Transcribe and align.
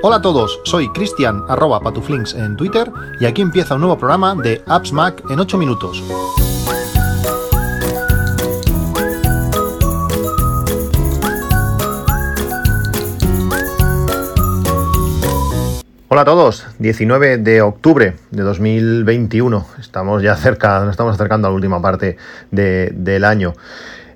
Hola 0.00 0.16
a 0.16 0.22
todos, 0.22 0.60
soy 0.64 0.88
Cristian 0.92 1.44
arroba 1.48 1.80
patuflinks 1.80 2.32
en 2.34 2.56
Twitter 2.56 2.90
y 3.20 3.26
aquí 3.26 3.42
empieza 3.42 3.74
un 3.74 3.80
nuevo 3.82 3.98
programa 3.98 4.34
de 4.34 4.62
Apps 4.66 4.92
Mac 4.92 5.22
en 5.28 5.38
8 5.38 5.58
minutos. 5.58 6.02
Hola 16.10 16.22
a 16.22 16.24
todos, 16.24 16.66
19 16.78 17.36
de 17.36 17.60
octubre 17.60 18.14
de 18.30 18.42
2021. 18.42 19.66
Estamos 19.78 20.22
ya 20.22 20.36
cerca, 20.36 20.80
nos 20.80 20.92
estamos 20.92 21.14
acercando 21.14 21.48
a 21.48 21.50
la 21.50 21.54
última 21.54 21.82
parte 21.82 22.16
del 22.50 23.24
año. 23.24 23.52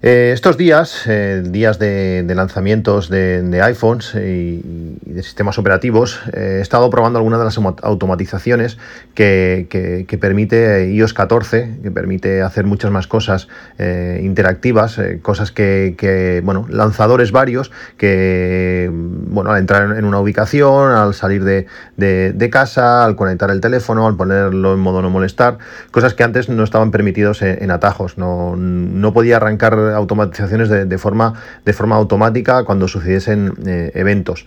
Eh, 0.05 0.32
estos 0.34 0.57
días, 0.57 1.05
eh, 1.07 1.45
días 1.46 1.79
de, 1.79 2.25
lanzamientos 2.34 3.09
de, 3.09 3.62
iPhones 3.62 4.16
y, 4.16 4.61
de 5.05 5.23
sistemas 5.23 5.59
operativos, 5.59 6.20
eh, 6.33 6.56
he 6.59 6.60
estado 6.60 6.91
probando 6.91 7.20
algunas 7.20 7.38
de 7.38 7.45
las 7.45 7.56
automatizaciones 7.83 8.79
que, 9.15 10.19
permite 10.20 10.93
iOS 10.93 11.15
14, 11.15 11.79
que 11.84 11.91
permite 11.93 12.43
hacer 12.43 12.65
muchas 12.65 12.91
más 12.91 13.07
cosas 13.07 13.46
interactivas, 13.79 15.01
cosas 15.23 15.52
que, 15.52 16.43
bueno, 16.45 16.66
lanzadores 16.69 17.30
varios 17.30 17.71
que, 17.96 18.91
bueno, 18.93 19.52
al 19.52 19.60
entrar 19.60 19.96
en 19.96 20.05
una 20.05 20.19
ubicación, 20.19 20.91
al 20.91 21.15
salir 21.15 21.45
de, 21.45 22.51
casa, 22.51 23.05
al 23.05 23.15
conectar 23.15 23.52
el 23.52 23.60
teléfono, 23.60 24.09
al 24.09 24.16
ponerlo 24.16 24.74
en 24.74 24.80
modo 24.80 25.01
no 25.01 25.10
molestar, 25.10 25.59
cosas 25.93 26.15
que 26.15 26.24
antes 26.24 26.48
no 26.48 26.65
estaban 26.65 26.91
permitidos 26.91 27.41
en, 27.43 27.71
atajos, 27.71 28.19
no, 28.19 28.57
no 28.57 29.12
podía 29.12 29.37
arrancar 29.37 29.91
automatizaciones 29.92 30.69
de, 30.69 30.98
forma, 30.98 31.34
de 31.64 31.73
forma 31.73 31.96
automática 31.96 32.64
cuando 32.64 32.88
sucediesen 32.88 33.55
eh, 33.66 33.92
eventos. 33.95 34.46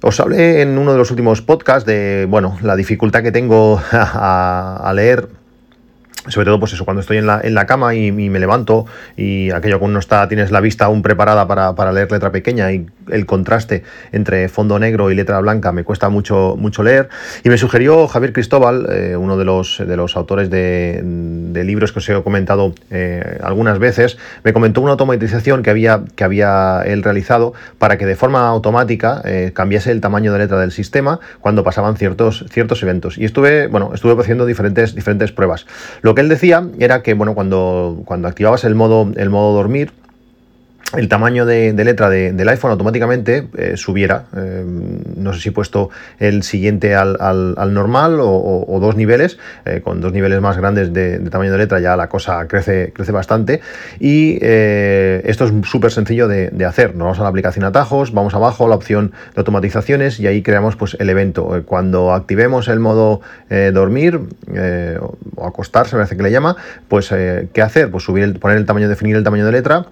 Os 0.00 0.20
hablé 0.20 0.62
en 0.62 0.78
uno 0.78 0.92
de 0.92 0.98
los 0.98 1.10
últimos 1.10 1.42
podcasts 1.42 1.86
de 1.86 2.26
bueno, 2.28 2.56
la 2.62 2.76
dificultad 2.76 3.22
que 3.22 3.32
tengo 3.32 3.80
a 3.92 4.92
leer 4.94 5.28
sobre 6.28 6.46
todo 6.46 6.60
pues 6.60 6.72
eso, 6.72 6.84
cuando 6.84 7.00
estoy 7.00 7.18
en 7.18 7.26
la, 7.26 7.40
en 7.42 7.54
la 7.54 7.66
cama 7.66 7.94
y, 7.94 8.10
me 8.12 8.38
levanto 8.38 8.86
y 9.16 9.50
aquello 9.50 9.78
cuando 9.78 9.94
no 9.94 9.98
está, 10.00 10.26
tienes 10.28 10.50
la 10.50 10.60
vista 10.60 10.86
aún 10.86 11.02
preparada 11.02 11.46
para, 11.46 11.92
leer 11.92 12.10
letra 12.10 12.30
pequeña 12.30 12.72
y 12.72 12.86
el 13.10 13.26
contraste 13.26 13.82
entre 14.12 14.48
fondo 14.48 14.78
negro 14.78 15.10
y 15.10 15.14
letra 15.14 15.40
blanca 15.40 15.72
me 15.72 15.84
cuesta 15.84 16.08
mucho, 16.08 16.56
mucho 16.58 16.82
leer. 16.82 17.08
Y 17.44 17.48
me 17.48 17.58
sugirió 17.58 18.06
Javier 18.08 18.32
Cristóbal, 18.32 18.86
eh, 18.90 19.16
uno 19.16 19.36
de 19.36 19.44
los, 19.44 19.82
de 19.84 19.96
los 19.96 20.16
autores 20.16 20.50
de, 20.50 21.02
libros 21.64 21.92
que 21.92 21.98
os 21.98 22.08
he 22.08 22.22
comentado 22.22 22.72
eh, 22.90 23.38
algunas 23.42 23.78
veces, 23.78 24.16
me 24.44 24.52
comentó 24.52 24.80
una 24.80 24.92
automatización 24.92 25.62
que 25.62 25.70
había, 25.70 26.02
que 26.14 26.24
había 26.24 26.82
él 26.86 27.02
realizado 27.02 27.52
para 27.78 27.98
que 27.98 28.06
de 28.06 28.16
forma 28.16 28.48
automática 28.48 29.22
eh, 29.24 29.52
cambiase 29.54 29.90
el 29.90 30.00
tamaño 30.00 30.32
de 30.32 30.38
letra 30.38 30.58
del 30.58 30.72
sistema 30.72 31.20
cuando 31.40 31.64
pasaban 31.64 31.96
ciertos, 31.96 32.44
ciertos 32.50 32.82
eventos. 32.82 33.18
Y 33.18 33.24
estuve, 33.24 33.66
bueno, 33.66 33.92
estuve 33.94 34.18
haciendo 34.20 34.46
diferentes, 34.46 34.94
diferentes 34.94 35.32
pruebas. 35.32 35.66
Lo 36.02 36.14
que 36.18 36.22
él 36.22 36.28
decía 36.28 36.66
era 36.80 37.04
que, 37.04 37.14
bueno, 37.14 37.32
cuando, 37.36 38.02
cuando 38.04 38.26
activabas 38.26 38.64
el 38.64 38.74
modo, 38.74 39.08
el 39.14 39.30
modo 39.30 39.54
dormir, 39.54 39.92
el 40.96 41.08
tamaño 41.08 41.44
de, 41.44 41.72
letra 41.84 42.08
del 42.08 42.48
iPhone 42.48 42.70
automáticamente 42.70 43.48
eh, 43.58 43.76
subiera. 43.76 44.24
Eh, 44.34 44.64
no 45.16 45.34
sé 45.34 45.40
si 45.40 45.48
he 45.50 45.52
puesto 45.52 45.90
el 46.18 46.42
siguiente 46.42 46.94
al, 46.94 47.74
normal 47.74 48.18
o, 48.20 48.78
dos 48.80 48.96
niveles. 48.96 49.38
Eh, 49.66 49.82
con 49.82 50.00
dos 50.00 50.12
niveles 50.12 50.40
más 50.40 50.56
grandes 50.56 50.94
de, 50.94 51.18
tamaño 51.30 51.52
de 51.52 51.58
letra 51.58 51.78
ya 51.80 51.94
la 51.94 52.08
cosa 52.08 52.46
crece, 52.48 52.92
crece 52.94 53.12
bastante. 53.12 53.60
Y 54.00 54.38
esto 54.42 55.44
es 55.44 55.52
súper 55.68 55.92
sencillo 55.92 56.26
de, 56.26 56.64
hacer. 56.64 56.94
Nos 56.94 57.04
vamos 57.04 57.20
a 57.20 57.22
la 57.22 57.28
aplicación 57.28 57.64
atajos, 57.64 58.12
vamos 58.12 58.34
abajo 58.34 58.66
la 58.68 58.74
opción 58.74 59.12
de 59.34 59.40
automatizaciones 59.40 60.20
y 60.20 60.26
ahí 60.26 60.42
creamos 60.42 60.76
pues, 60.76 60.96
el 60.98 61.10
evento. 61.10 61.62
Cuando 61.66 62.12
activemos 62.12 62.68
el 62.68 62.80
modo 62.80 63.20
dormir 63.72 64.20
o 65.36 65.46
acostarse, 65.46 65.96
me 65.96 66.00
parece 66.00 66.16
que 66.16 66.22
le 66.22 66.30
llama, 66.30 66.56
pues 66.88 67.08
¿qué 67.08 67.62
hacer? 67.62 67.90
Pues 67.90 68.04
subir 68.04 68.38
poner 68.38 68.56
el 68.56 68.64
tamaño, 68.64 68.88
definir 68.88 69.16
el 69.16 69.24
tamaño 69.24 69.44
de 69.44 69.52
letra 69.52 69.86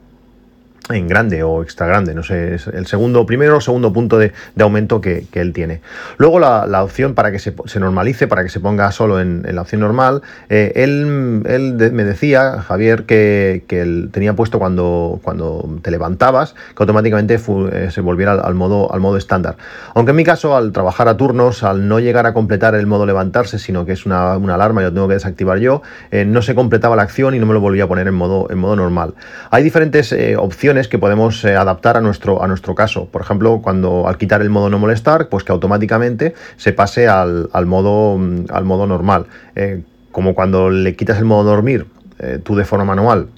en 0.91 1.09
grande 1.09 1.43
o 1.43 1.63
extra 1.63 1.87
grande, 1.87 2.15
no 2.15 2.23
sé, 2.23 2.55
es 2.55 2.67
el 2.69 2.87
segundo, 2.87 3.27
primero 3.27 3.57
o 3.57 3.61
segundo 3.61 3.93
punto 3.93 4.19
de, 4.19 4.33
aumento 4.61 5.01
que, 5.01 5.27
él 5.33 5.53
tiene. 5.53 5.81
Luego 6.17 6.39
la, 6.39 6.83
opción 6.83 7.15
para 7.15 7.33
que 7.33 7.39
se, 7.39 7.53
normalice, 7.81 8.29
para 8.29 8.43
que 8.43 8.49
se 8.49 8.61
ponga 8.61 8.91
solo 8.93 9.21
en, 9.21 9.45
la 9.51 9.63
opción 9.63 9.81
normal, 9.81 10.23
eh, 10.49 10.73
él, 10.77 11.43
él 11.47 11.93
me 11.93 12.05
decía, 12.05 12.63
Javier, 12.63 13.05
que, 13.05 13.65
él 13.69 14.11
tenía 14.13 14.35
puesto 14.35 14.59
cuando, 14.59 15.21
cuando 15.23 15.79
te 15.83 15.91
levantabas, 15.91 16.55
que 16.55 16.83
automáticamente 16.83 17.35
eh, 17.35 17.91
se 17.91 18.01
volviera 18.01 18.33
al, 18.33 18.55
modo, 18.55 18.93
al 18.93 19.01
modo 19.01 19.17
estándar. 19.17 19.57
Aunque 19.95 20.11
en 20.11 20.17
mi 20.17 20.25
caso, 20.25 20.57
al 20.57 20.73
trabajar 20.73 21.09
a 21.09 21.17
turnos, 21.17 21.63
al 21.63 21.89
no 21.89 21.99
llegar 21.99 22.27
a 22.27 22.33
completar 22.33 22.75
el 22.75 22.87
modo 22.87 23.07
levantarse, 23.07 23.59
sino 23.59 23.85
que 23.85 23.93
es 23.93 24.07
una, 24.07 24.35
alarma 24.35 24.81
y 24.81 24.85
lo 24.85 24.93
tengo 24.93 25.09
que 25.09 25.15
desactivar 25.15 25.59
yo, 25.59 25.83
eh, 26.11 26.25
no 26.25 26.43
se 26.43 26.55
completaba 26.55 26.97
la 26.97 27.03
acción 27.03 27.35
y 27.35 27.39
no 27.39 27.47
me 27.47 27.55
lo 27.55 27.61
volvía 27.61 27.85
a 27.85 27.89
poner 27.89 28.07
en 28.07 28.15
modo, 28.15 28.47
en 28.51 28.59
modo 28.59 28.77
normal. 28.77 29.15
Hay 29.51 29.63
diferentes 29.63 30.15
opciones 30.39 30.76
que 30.89 30.99
podemos 30.99 31.43
eh, 31.45 31.57
adaptar 31.57 31.97
a 31.97 32.01
nuestro, 32.01 32.43
a 32.43 32.47
nuestro 32.47 32.75
caso. 32.75 33.07
Por 33.07 33.23
ejemplo, 33.23 33.61
cuando 33.63 34.07
al 34.07 34.19
quitar 34.19 34.43
el 34.43 34.51
modo 34.51 34.69
no 34.69 34.79
molestar, 34.79 35.29
pues 35.29 35.43
que 35.45 35.53
automáticamente 35.53 36.35
se 36.57 36.73
pase 36.73 37.09
al, 37.09 37.49
modo, 37.65 38.19
mm, 38.19 38.47
al 38.51 38.65
modo 38.65 38.87
normal. 38.87 39.27
Eh, 39.55 39.83
como 40.13 40.35
cuando 40.35 40.71
le 40.71 40.95
quitas 40.95 41.19
el 41.19 41.25
modo 41.25 41.45
dormir, 41.45 41.87
eh, 42.19 42.39
tú 42.43 42.55
de 42.55 42.65
forma 42.65 42.85
manual 42.85 43.29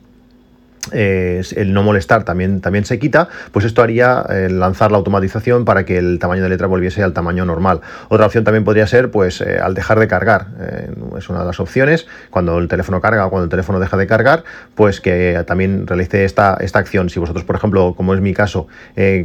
el 0.92 1.72
no 1.72 1.82
molestar 1.82 2.24
también, 2.24 2.60
también 2.60 2.84
se 2.84 2.98
quita, 2.98 3.28
pues 3.52 3.64
esto 3.64 3.82
haría 3.82 4.24
eh, 4.28 4.48
lanzar 4.50 4.90
la 4.90 4.98
automatización 4.98 5.64
para 5.64 5.84
que 5.84 5.98
el 5.98 6.18
tamaño 6.18 6.42
de 6.42 6.48
letra 6.48 6.66
volviese 6.66 7.02
al 7.02 7.12
tamaño 7.12 7.44
normal. 7.44 7.80
Otra 8.08 8.26
opción 8.26 8.44
también 8.44 8.64
podría 8.64 8.86
ser, 8.86 9.10
pues, 9.10 9.40
eh, 9.40 9.58
al 9.62 9.74
dejar 9.74 9.98
de 9.98 10.08
cargar, 10.08 10.48
eh, 10.60 10.90
es 11.16 11.28
una 11.28 11.40
de 11.40 11.46
las 11.46 11.60
opciones, 11.60 12.06
cuando 12.30 12.58
el 12.58 12.68
teléfono 12.68 13.00
carga 13.00 13.26
o 13.26 13.30
cuando 13.30 13.44
el 13.44 13.50
teléfono 13.50 13.80
deja 13.80 13.96
de 13.96 14.06
cargar, 14.06 14.44
pues 14.74 15.00
que 15.00 15.42
también 15.46 15.86
realice 15.86 16.24
esta, 16.24 16.56
esta 16.60 16.78
acción. 16.78 17.10
Si 17.10 17.20
vosotros, 17.20 17.44
por 17.44 17.56
ejemplo, 17.56 17.94
como 17.96 18.14
es 18.14 18.20
mi 18.20 18.34
caso, 18.34 18.68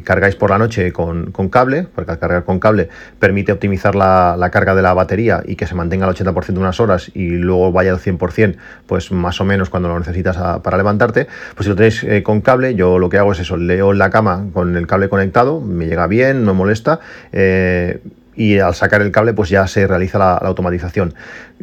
cargáis 0.03 0.35
por 0.35 0.49
la 0.49 0.57
noche 0.57 0.91
con, 0.91 1.31
cable, 1.49 1.87
porque 1.93 2.11
al 2.11 2.19
cargar 2.19 2.43
con 2.43 2.59
cable 2.59 2.89
permite 3.19 3.51
optimizar 3.51 3.95
la, 3.95 4.35
la, 4.37 4.49
carga 4.49 4.75
de 4.75 4.81
la 4.81 4.93
batería 4.93 5.43
y 5.45 5.55
que 5.55 5.67
se 5.67 5.75
mantenga 5.75 6.07
al 6.07 6.15
80% 6.15 6.57
unas 6.57 6.79
horas 6.79 7.11
y 7.13 7.29
luego 7.29 7.71
vaya 7.71 7.91
al 7.91 7.99
100%, 7.99 8.55
pues 8.87 9.11
más 9.11 9.41
o 9.41 9.45
menos 9.45 9.69
cuando 9.69 9.89
lo 9.89 9.99
necesitas 9.99 10.37
para 10.61 10.77
levantarte, 10.77 11.27
pues 11.55 11.65
si 11.65 11.69
lo 11.69 11.75
tenéis 11.75 12.03
eh, 12.03 12.23
con 12.23 12.41
cable, 12.41 12.75
yo 12.75 12.99
lo 12.99 13.09
que 13.09 13.17
hago 13.17 13.31
es 13.31 13.39
eso, 13.39 13.57
leo 13.57 13.93
la 13.93 14.09
cama 14.09 14.45
con 14.53 14.75
el 14.75 14.87
cable 14.87 15.09
conectado, 15.09 15.61
me 15.61 15.85
llega 15.85 16.07
bien, 16.07 16.45
no 16.45 16.53
molesta. 16.53 16.99
Eh, 17.31 18.01
y 18.35 18.59
al 18.59 18.73
sacar 18.73 19.01
el 19.01 19.11
cable 19.11 19.33
pues 19.33 19.49
ya 19.49 19.67
se 19.67 19.87
realiza 19.87 20.17
la, 20.17 20.33
automatización. 20.33 21.13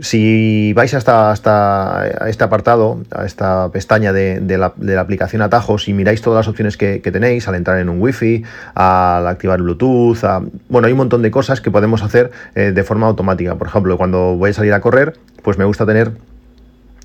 Si 0.00 0.72
vais 0.72 0.94
hasta, 0.94 1.30
hasta 1.30 2.28
este 2.28 2.44
apartado, 2.44 3.00
a 3.10 3.26
esta 3.26 3.70
pestaña 3.70 4.12
de, 4.12 4.40
la, 4.56 5.00
aplicación 5.00 5.42
atajos 5.42 5.88
y 5.88 5.92
miráis 5.92 6.22
todas 6.22 6.46
las 6.46 6.48
opciones 6.48 6.76
que, 6.76 7.00
tenéis 7.00 7.48
al 7.48 7.56
entrar 7.56 7.78
en 7.80 7.88
un 7.88 8.00
wifi, 8.00 8.44
al 8.74 9.26
activar 9.26 9.60
Bluetooth, 9.60 10.22
bueno, 10.68 10.86
hay 10.86 10.92
un 10.92 10.98
montón 10.98 11.22
de 11.22 11.30
cosas 11.30 11.60
que 11.60 11.70
podemos 11.70 12.02
hacer 12.02 12.30
eh, 12.54 12.72
de 12.72 12.84
forma 12.84 13.08
automática. 13.08 13.56
Por 13.56 13.66
ejemplo, 13.66 13.98
cuando 13.98 14.36
voy 14.36 14.50
a 14.50 14.52
salir 14.52 14.72
a 14.72 14.80
correr, 14.80 15.14
pues 15.42 15.58
me 15.58 15.64
gusta 15.64 15.86
tener 15.86 16.12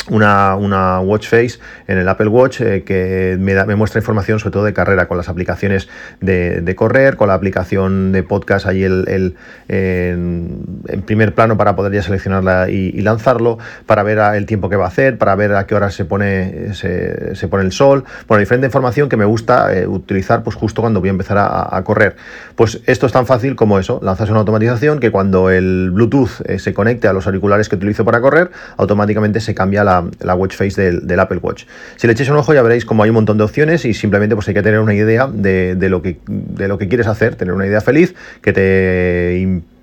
una, 0.10 0.56
una, 0.56 1.00
watch 1.00 1.28
face 1.28 1.60
en 1.88 1.98
el 1.98 2.08
Apple 2.08 2.28
Watch 2.28 2.62
eh, 2.62 2.84
que 2.84 3.38
me, 3.40 3.54
da, 3.54 3.66
me, 3.66 3.76
muestra 3.76 4.00
información 4.00 4.40
sobre 4.40 4.52
todo 4.52 4.64
de 4.64 4.74
carrera 4.74 5.08
con 5.08 5.18
las 5.18 5.30
aplicaciones 5.30 5.88
de, 6.22 6.76
correr, 6.76 7.16
con 7.16 7.30
la 7.30 7.34
aplicación 7.34 8.12
de 8.12 8.24
podcast 8.24 8.68
ahí 8.68 8.84
el, 8.84 9.36
en, 9.68 11.04
primer 11.06 11.34
plano 11.34 11.58
para 11.58 11.76
poder 11.76 11.94
ya 11.94 12.02
seleccionarla 12.02 12.70
y, 12.70 12.92
lanzarlo, 13.02 13.58
para 13.86 14.04
ver 14.04 14.20
el 14.36 14.46
tiempo 14.46 14.70
que 14.70 14.76
va 14.76 14.86
a 14.86 14.88
hacer, 14.88 15.18
para 15.18 15.36
ver 15.36 15.54
a 15.56 15.66
qué 15.66 15.76
hora 15.76 15.92
se 15.92 16.06
pone, 16.06 16.74
se, 16.74 17.36
se 17.36 17.48
pone 17.48 17.64
el 17.64 17.72
sol, 17.72 18.04
bueno, 18.28 18.40
diferente 18.40 18.68
información 18.68 19.10
que 19.10 19.18
me 19.18 19.26
gusta 19.26 19.74
eh, 19.74 19.88
utilizar 19.88 20.44
pues 20.44 20.56
justo 20.56 20.82
cuando 20.82 21.00
voy 21.00 21.10
a 21.10 21.12
empezar 21.12 21.38
a, 21.38 21.82
correr. 21.84 22.16
Pues 22.56 22.82
esto 22.86 23.06
es 23.06 23.12
tan 23.12 23.26
fácil 23.26 23.56
como 23.56 23.80
eso, 23.80 24.00
lanzas 24.02 24.30
una 24.30 24.40
automatización 24.40 25.00
que 25.00 25.12
cuando 25.12 25.50
el 25.50 25.92
Bluetooth 25.92 26.42
eh, 26.46 26.60
se 26.60 26.74
conecte 26.74 27.08
a 27.08 27.14
los 27.14 27.28
auriculares 27.28 27.70
que 27.70 27.76
utilizo 27.76 28.06
para 28.06 28.22
correr, 28.22 28.50
automáticamente 28.78 29.40
se 29.40 29.54
cambia 29.54 29.84
la 29.84 29.95
la, 30.20 30.36
watch 30.36 30.56
face 30.56 30.82
del, 30.82 31.20
Apple 31.20 31.40
Watch. 31.42 31.66
Si 31.96 32.08
le 32.08 32.14
echéis 32.14 32.30
un 32.30 32.38
ojo 32.38 32.54
ya 32.54 32.62
veréis 32.62 32.86
como 32.86 33.04
hay 33.04 33.10
un 33.10 33.16
montón 33.16 33.38
de 33.38 33.44
opciones 33.44 33.86
y 33.86 33.94
simplemente 33.94 34.36
pues 34.36 34.48
hay 34.48 34.54
que 34.54 34.64
tener 34.64 34.80
una 34.80 34.94
idea 34.94 35.28
de, 35.28 35.76
lo, 35.90 36.02
que, 36.02 36.20
de 36.28 36.68
lo 36.68 36.78
que 36.78 36.88
quieres 36.88 37.08
hacer, 37.08 37.36
tener 37.36 37.54
una 37.54 37.68
idea 37.68 37.82
feliz 37.82 38.16
que 38.42 38.54
te 38.54 39.38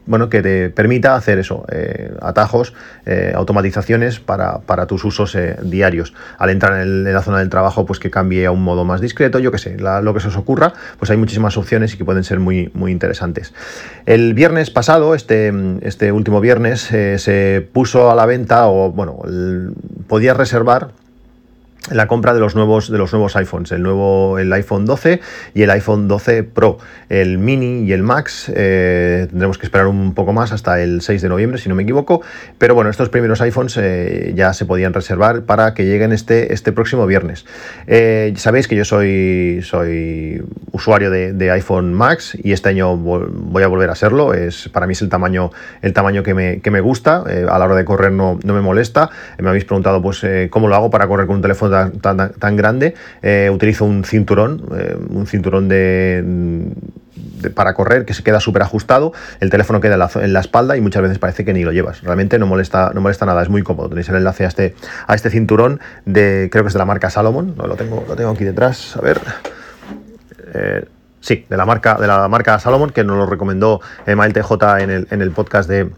bueno, 0.07 0.29
que 0.29 0.43
te 0.43 0.71
permita 0.71 1.15
hacer 1.15 1.39
eso, 1.39 1.65
eh, 1.71 2.13
atajos, 2.21 2.75
eh, 3.07 3.33
automatizaciones 3.35 4.21
para, 4.21 4.87
tus 4.87 5.05
usos 5.05 5.35
eh, 5.35 5.57
diarios. 5.63 6.13
Al 6.39 6.51
entrar 6.51 6.81
en, 6.81 7.05
la 7.05 7.23
zona 7.23 7.39
del 7.39 7.49
trabajo, 7.49 7.87
pues 7.87 7.99
que 7.99 8.11
cambie 8.11 8.47
a 8.47 8.51
un 8.51 8.63
modo 8.63 8.85
más 8.85 9.01
discreto, 9.01 9.39
yo 9.39 9.53
que 9.53 9.59
sé, 9.59 9.77
lo 9.79 10.15
que 10.15 10.21
se 10.21 10.29
os 10.29 10.37
ocurra, 10.37 10.73
pues 10.99 11.11
hay 11.11 11.17
muchísimas 11.17 11.57
opciones 11.57 11.95
y 11.95 11.99
que 11.99 12.05
pueden 12.05 12.25
ser 12.25 12.41
muy, 12.41 12.71
muy 12.75 12.91
interesantes. 12.91 13.55
El 14.07 14.35
viernes 14.35 14.71
pasado, 14.71 15.15
este, 15.15 15.53
este 15.83 16.13
último 16.13 16.41
viernes, 16.41 16.81
se 16.83 17.69
puso 17.73 18.11
a 18.11 18.15
la 18.15 18.27
venta, 18.27 18.67
o 18.67 18.91
bueno, 18.91 19.23
podías 20.09 20.37
reservar 20.37 20.91
la 21.91 22.07
compra 22.07 22.33
de 22.33 22.39
los 22.39 22.55
nuevos 22.55 22.91
de 22.91 22.97
los 22.97 23.13
nuevos 23.13 23.35
iPhones, 23.35 23.73
el 23.73 23.83
nuevo 23.83 24.39
el 24.39 24.53
iPhone 24.53 24.87
12 24.87 25.21
y 25.53 25.63
el 25.63 25.71
iPhone 25.71 26.07
12 26.07 26.45
Pro, 26.45 26.79
el 27.09 27.39
Mini 27.39 27.85
y 27.85 27.93
el 27.93 28.05
Max 28.05 28.53
eh, 28.55 29.27
tendremos 29.29 29.59
que 29.59 29.67
esperar 29.67 29.89
un 29.89 30.15
poco 30.15 30.33
más 30.33 30.53
hasta 30.53 30.81
el 30.81 31.01
6 31.01 31.23
de 31.23 31.29
noviembre 31.29 31.59
si 31.59 31.69
no 31.69 31.75
me 31.75 31.83
equivoco, 31.83 32.23
pero 32.59 32.77
bueno 32.77 32.89
estos 32.89 33.09
primeros 33.09 33.41
iPhones 33.41 33.77
eh, 33.79 34.33
ya 34.37 34.53
se 34.53 34.65
podían 34.65 34.93
reservar 34.93 35.43
para 35.43 35.75
que 35.75 35.85
lleguen 35.85 36.13
este 36.13 36.53
este 36.53 36.71
próximo 36.71 37.05
viernes. 37.07 37.47
Eh, 37.89 38.33
sabéis 38.37 38.69
que 38.69 38.77
yo 38.77 38.85
soy 38.85 39.61
soy 39.65 40.41
usuario 40.71 41.11
de, 41.11 41.51
iPhone 41.53 41.93
Max 41.93 42.39
y 42.43 42.53
este 42.53 42.69
año 42.69 42.97
voy 42.97 43.63
a 43.63 43.67
volver 43.67 43.91
a 43.91 43.95
serlo, 43.97 44.33
es 44.33 44.69
para 44.69 44.87
mí 44.87 44.93
es 44.93 45.03
el 45.03 45.09
tamaño 45.09 45.51
el 45.83 45.93
tamaño 45.93 46.23
que 46.23 46.33
me, 46.33 46.61
que 46.61 46.71
me 46.71 46.81
gusta 46.81 47.25
a 47.27 47.59
la 47.59 47.65
hora 47.65 47.75
de 47.75 47.85
correr 47.85 48.13
no, 48.13 48.39
no 48.45 48.55
me 48.55 48.61
molesta. 48.61 49.11
me 49.39 49.49
habéis 49.49 49.65
preguntado 49.65 50.01
pues 50.01 50.25
cómo 50.51 50.69
lo 50.69 50.77
hago 50.77 50.89
para 50.89 51.09
correr 51.09 51.27
con 51.27 51.37
un 51.37 51.43
teléfono 51.43 51.72
tan, 52.01 52.57
grande, 52.57 52.95
eh, 53.23 53.51
utilizo 53.53 53.85
un 53.85 54.05
cinturón, 54.05 54.65
eh, 54.77 54.97
un 55.11 55.27
cinturón 55.27 55.69
de, 55.69 56.73
para 57.55 57.75
correr 57.75 58.05
que 58.05 58.15
se 58.15 58.23
queda 58.23 58.41
súper 58.41 58.63
ajustado, 58.63 59.13
el 59.41 59.51
teléfono 59.51 59.81
queda 59.81 60.09
en 60.21 60.33
la, 60.33 60.41
espalda 60.41 60.77
y 60.77 60.81
muchas 60.81 61.03
veces 61.03 61.19
parece 61.19 61.45
que 61.45 61.53
ni 61.53 61.65
lo 61.65 61.73
llevas. 61.73 62.03
Realmente 62.03 62.39
no 62.39 62.47
molesta, 62.47 62.93
no 62.95 63.01
molesta 63.01 63.27
nada, 63.27 63.43
es 63.43 63.49
muy 63.49 63.63
cómodo. 63.63 63.89
Tenéis 63.89 64.09
el 64.09 64.17
enlace 64.17 64.45
a 64.45 64.49
este, 64.49 64.75
a 65.07 65.15
este 65.15 65.31
cinturón 65.31 65.81
de, 66.05 66.49
creo 66.51 66.65
que 66.65 66.69
es 66.69 66.75
de 66.75 66.79
la 66.79 66.85
marca 66.85 67.11
Salomon, 67.11 67.55
lo 67.57 67.77
tengo, 67.77 68.05
lo 68.07 68.17
tengo 68.17 68.31
aquí 68.31 68.45
detrás, 68.45 68.97
a 68.97 69.01
ver. 69.01 69.21
Eh, 70.55 70.85
sí, 71.21 71.47
de 71.49 71.57
la 71.57 71.65
marca, 71.65 71.97
de 71.97 72.07
la 72.07 72.29
marca 72.29 72.59
Salomon, 72.59 72.91
que 72.91 73.05
nos 73.05 73.17
lo 73.17 73.27
recomendó 73.27 73.81
Mael 74.07 74.33
TJ 74.33 74.53
en 74.81 74.91
el, 74.91 75.09
en 75.11 75.23
el 75.23 75.31
podcast 75.31 75.69
de, 75.69 75.91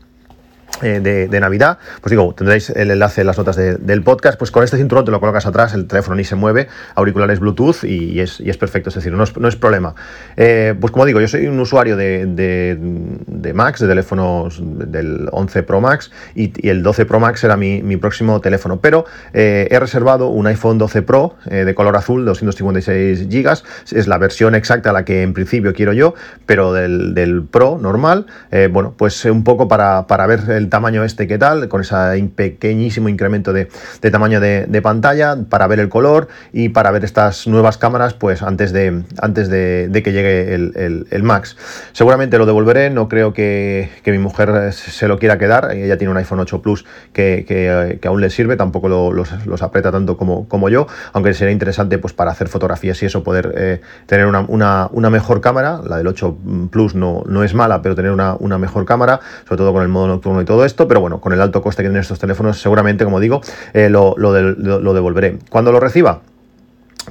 eh, 0.82 1.28
de, 1.30 1.40
Navidad, 1.40 1.78
pues 2.00 2.10
digo, 2.10 2.34
tendréis 2.34 2.70
el 2.70 2.90
enlace 2.90 3.20
en 3.20 3.26
las 3.28 3.38
notas 3.38 3.56
del 3.56 4.02
podcast, 4.02 4.38
pues 4.38 4.50
con 4.50 4.64
este 4.64 4.76
cinturón 4.76 5.04
te 5.04 5.10
lo 5.10 5.20
colocas 5.20 5.46
atrás, 5.46 5.72
el 5.74 5.86
teléfono 5.86 6.16
ni 6.16 6.24
se 6.24 6.34
mueve, 6.34 6.68
auriculares 6.94 7.38
Bluetooth 7.38 7.84
y, 7.84 8.18
es, 8.18 8.40
perfecto, 8.58 8.88
es 8.88 8.94
decir, 8.94 9.12
no 9.12 9.22
es, 9.22 9.56
problema. 9.56 9.94
Eh, 10.36 10.74
pues 10.80 10.90
como 10.90 11.04
digo, 11.04 11.20
yo 11.20 11.28
soy 11.28 11.46
un 11.46 11.60
usuario 11.60 11.96
de, 11.96 12.26
de, 12.26 13.52
Max, 13.52 13.80
de 13.80 13.88
teléfonos 13.88 14.60
del 14.62 15.28
11 15.30 15.62
Pro 15.62 15.80
Max 15.80 16.10
y, 16.34 16.52
el 16.68 16.82
12 16.82 17.06
Pro 17.06 17.20
Max 17.20 17.44
era 17.44 17.56
mi, 17.56 17.96
próximo 17.96 18.40
teléfono, 18.40 18.80
pero 18.80 19.04
eh, 19.32 19.68
he 19.70 19.78
reservado 19.78 20.28
un 20.28 20.46
iPhone 20.46 20.78
12 20.78 21.02
Pro 21.02 21.36
de 21.44 21.74
color 21.74 21.96
azul, 21.96 22.24
256 22.24 23.28
GB, 23.28 23.62
es 23.92 24.08
la 24.08 24.18
versión 24.18 24.54
exacta 24.54 24.90
a 24.90 24.92
la 24.92 25.04
que 25.04 25.22
en 25.22 25.34
principio 25.34 25.72
quiero 25.72 25.92
yo, 25.92 26.14
pero 26.46 26.72
del, 26.72 27.44
Pro 27.50 27.78
normal, 27.80 28.26
bueno, 28.70 28.94
pues 28.96 29.24
un 29.24 29.44
poco 29.44 29.68
para, 29.68 30.06
para 30.06 30.26
ver 30.26 30.40
el 30.48 30.63
tamaño 30.68 31.04
este 31.04 31.26
que 31.26 31.38
tal, 31.38 31.68
con 31.68 31.80
ese 31.80 31.94
pequeñísimo 32.34 33.08
incremento 33.08 33.52
de, 33.52 33.68
tamaño 34.10 34.40
de, 34.40 34.82
pantalla 34.82 35.36
para 35.48 35.66
ver 35.66 35.80
el 35.80 35.88
color 35.88 36.28
y 36.52 36.68
para 36.70 36.90
ver 36.90 37.04
estas 37.04 37.46
nuevas 37.46 37.78
cámaras 37.78 38.14
pues 38.14 38.42
antes 38.42 38.72
de, 38.72 39.02
antes 39.20 39.48
de, 39.48 39.90
que 40.04 40.12
llegue 40.12 40.54
el, 40.54 41.22
Max. 41.22 41.56
Seguramente 41.92 42.36
lo 42.36 42.44
devolveré, 42.46 42.90
no 42.90 43.08
creo 43.08 43.32
que, 43.32 43.88
mi 44.04 44.18
mujer 44.18 44.72
se 44.72 45.08
lo 45.08 45.18
quiera 45.18 45.38
quedar, 45.38 45.72
ella 45.72 45.96
tiene 45.96 46.10
un 46.10 46.16
iPhone 46.18 46.40
8 46.40 46.62
Plus 46.62 46.84
que, 47.12 48.00
aún 48.04 48.20
le 48.20 48.30
sirve, 48.30 48.56
tampoco 48.56 48.88
los, 48.88 49.62
aprieta 49.62 49.90
tanto 49.90 50.16
como, 50.16 50.48
como 50.48 50.68
yo, 50.68 50.86
aunque 51.12 51.32
sería 51.34 51.52
interesante 51.52 51.98
pues 51.98 52.12
para 52.12 52.30
hacer 52.30 52.48
fotografías 52.48 53.02
y 53.02 53.06
eso 53.06 53.24
poder 53.24 53.54
eh, 53.56 53.80
tener 54.06 54.26
una, 54.26 55.10
mejor 55.10 55.40
cámara, 55.40 55.80
la 55.84 55.96
del 55.96 56.06
8 56.06 56.36
Plus 56.70 56.94
no, 56.94 57.22
no 57.26 57.42
es 57.42 57.54
mala, 57.54 57.82
pero 57.82 57.94
tener 57.94 58.10
una, 58.10 58.36
una 58.38 58.58
mejor 58.58 58.84
cámara, 58.84 59.20
sobre 59.44 59.58
todo 59.58 59.72
con 59.72 59.82
el 59.82 59.88
modo 59.88 60.08
nocturno 60.08 60.42
y 60.42 60.44
todo 60.44 60.53
todo 60.54 60.64
esto, 60.64 60.86
pero 60.86 61.00
bueno, 61.00 61.20
con 61.20 61.32
el 61.32 61.40
alto 61.40 61.62
coste 61.62 61.82
que 61.82 61.88
tienen 61.88 62.02
estos 62.02 62.20
teléfonos, 62.20 62.60
seguramente, 62.60 63.04
como 63.04 63.18
digo, 63.18 63.40
eh, 63.72 63.88
lo, 63.88 64.14
lo 64.16 64.94
devolveré. 64.94 65.38
Cuando 65.50 65.72
lo 65.72 65.80
reciba, 65.80 66.20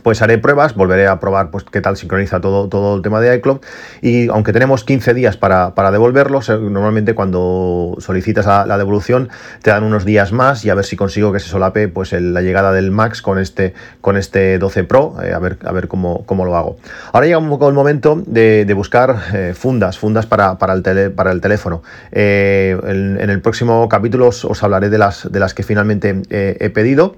pues 0.04 0.22
haré 0.22 0.38
pruebas, 0.38 0.76
volveré 0.76 1.08
a 1.08 1.20
probar 1.20 1.50
pues, 1.50 1.64
qué 1.64 1.82
tal 1.82 1.98
sincroniza 1.98 2.42
todo, 2.42 2.68
todo 2.68 2.98
el 2.98 3.02
tema 3.02 3.22
de 3.22 3.36
iCloud 3.38 3.60
y 4.02 4.28
aunque 4.30 4.54
tenemos 4.54 4.84
15 4.84 5.14
días 5.14 5.38
para, 5.38 5.74
para 5.74 5.92
devolverlos, 5.92 6.50
normalmente 6.50 7.16
cuando 7.16 7.96
solicitas 8.00 8.46
la, 8.46 8.78
devolución 8.78 9.30
te 9.62 9.72
dan 9.72 9.84
unos 9.84 10.06
días 10.06 10.32
más 10.32 10.66
y 10.66 10.70
a 10.70 10.76
ver 10.76 10.86
si 10.86 10.96
consigo 10.96 11.32
que 11.32 11.40
se 11.40 11.48
solape 11.48 11.88
pues, 11.88 12.12
la 12.14 12.42
llegada 12.42 12.72
del 12.72 12.92
Max 12.92 13.22
con 13.22 13.40
este, 13.40 13.74
con 14.02 14.18
este 14.18 14.60
12 14.60 14.84
Pro, 14.84 15.16
eh, 15.24 15.34
a 15.34 15.40
ver, 15.40 15.58
a 15.64 15.72
ver 15.72 15.88
cómo, 15.88 16.26
cómo, 16.26 16.46
lo 16.46 16.58
hago. 16.58 16.78
Ahora 17.12 17.26
llega 17.26 17.38
un 17.38 17.50
poco 17.50 17.68
el 17.70 17.74
momento 17.74 18.22
de, 18.26 18.72
buscar 18.74 19.18
eh, 19.34 19.54
fundas, 19.56 19.98
fundas 19.98 20.26
para, 20.26 20.58
para, 20.58 20.74
el 20.74 20.84
tele, 20.84 21.10
para 21.10 21.32
el 21.32 21.40
teléfono. 21.42 21.84
Eh, 22.12 22.78
en, 22.84 23.30
el 23.30 23.42
próximo 23.42 23.88
capítulo 23.88 24.28
os, 24.28 24.64
hablaré 24.64 24.90
de 24.90 24.98
las, 24.98 25.32
de 25.32 25.40
las 25.40 25.54
que 25.54 25.64
finalmente 25.64 26.22
he 26.30 26.70
pedido. 26.70 27.16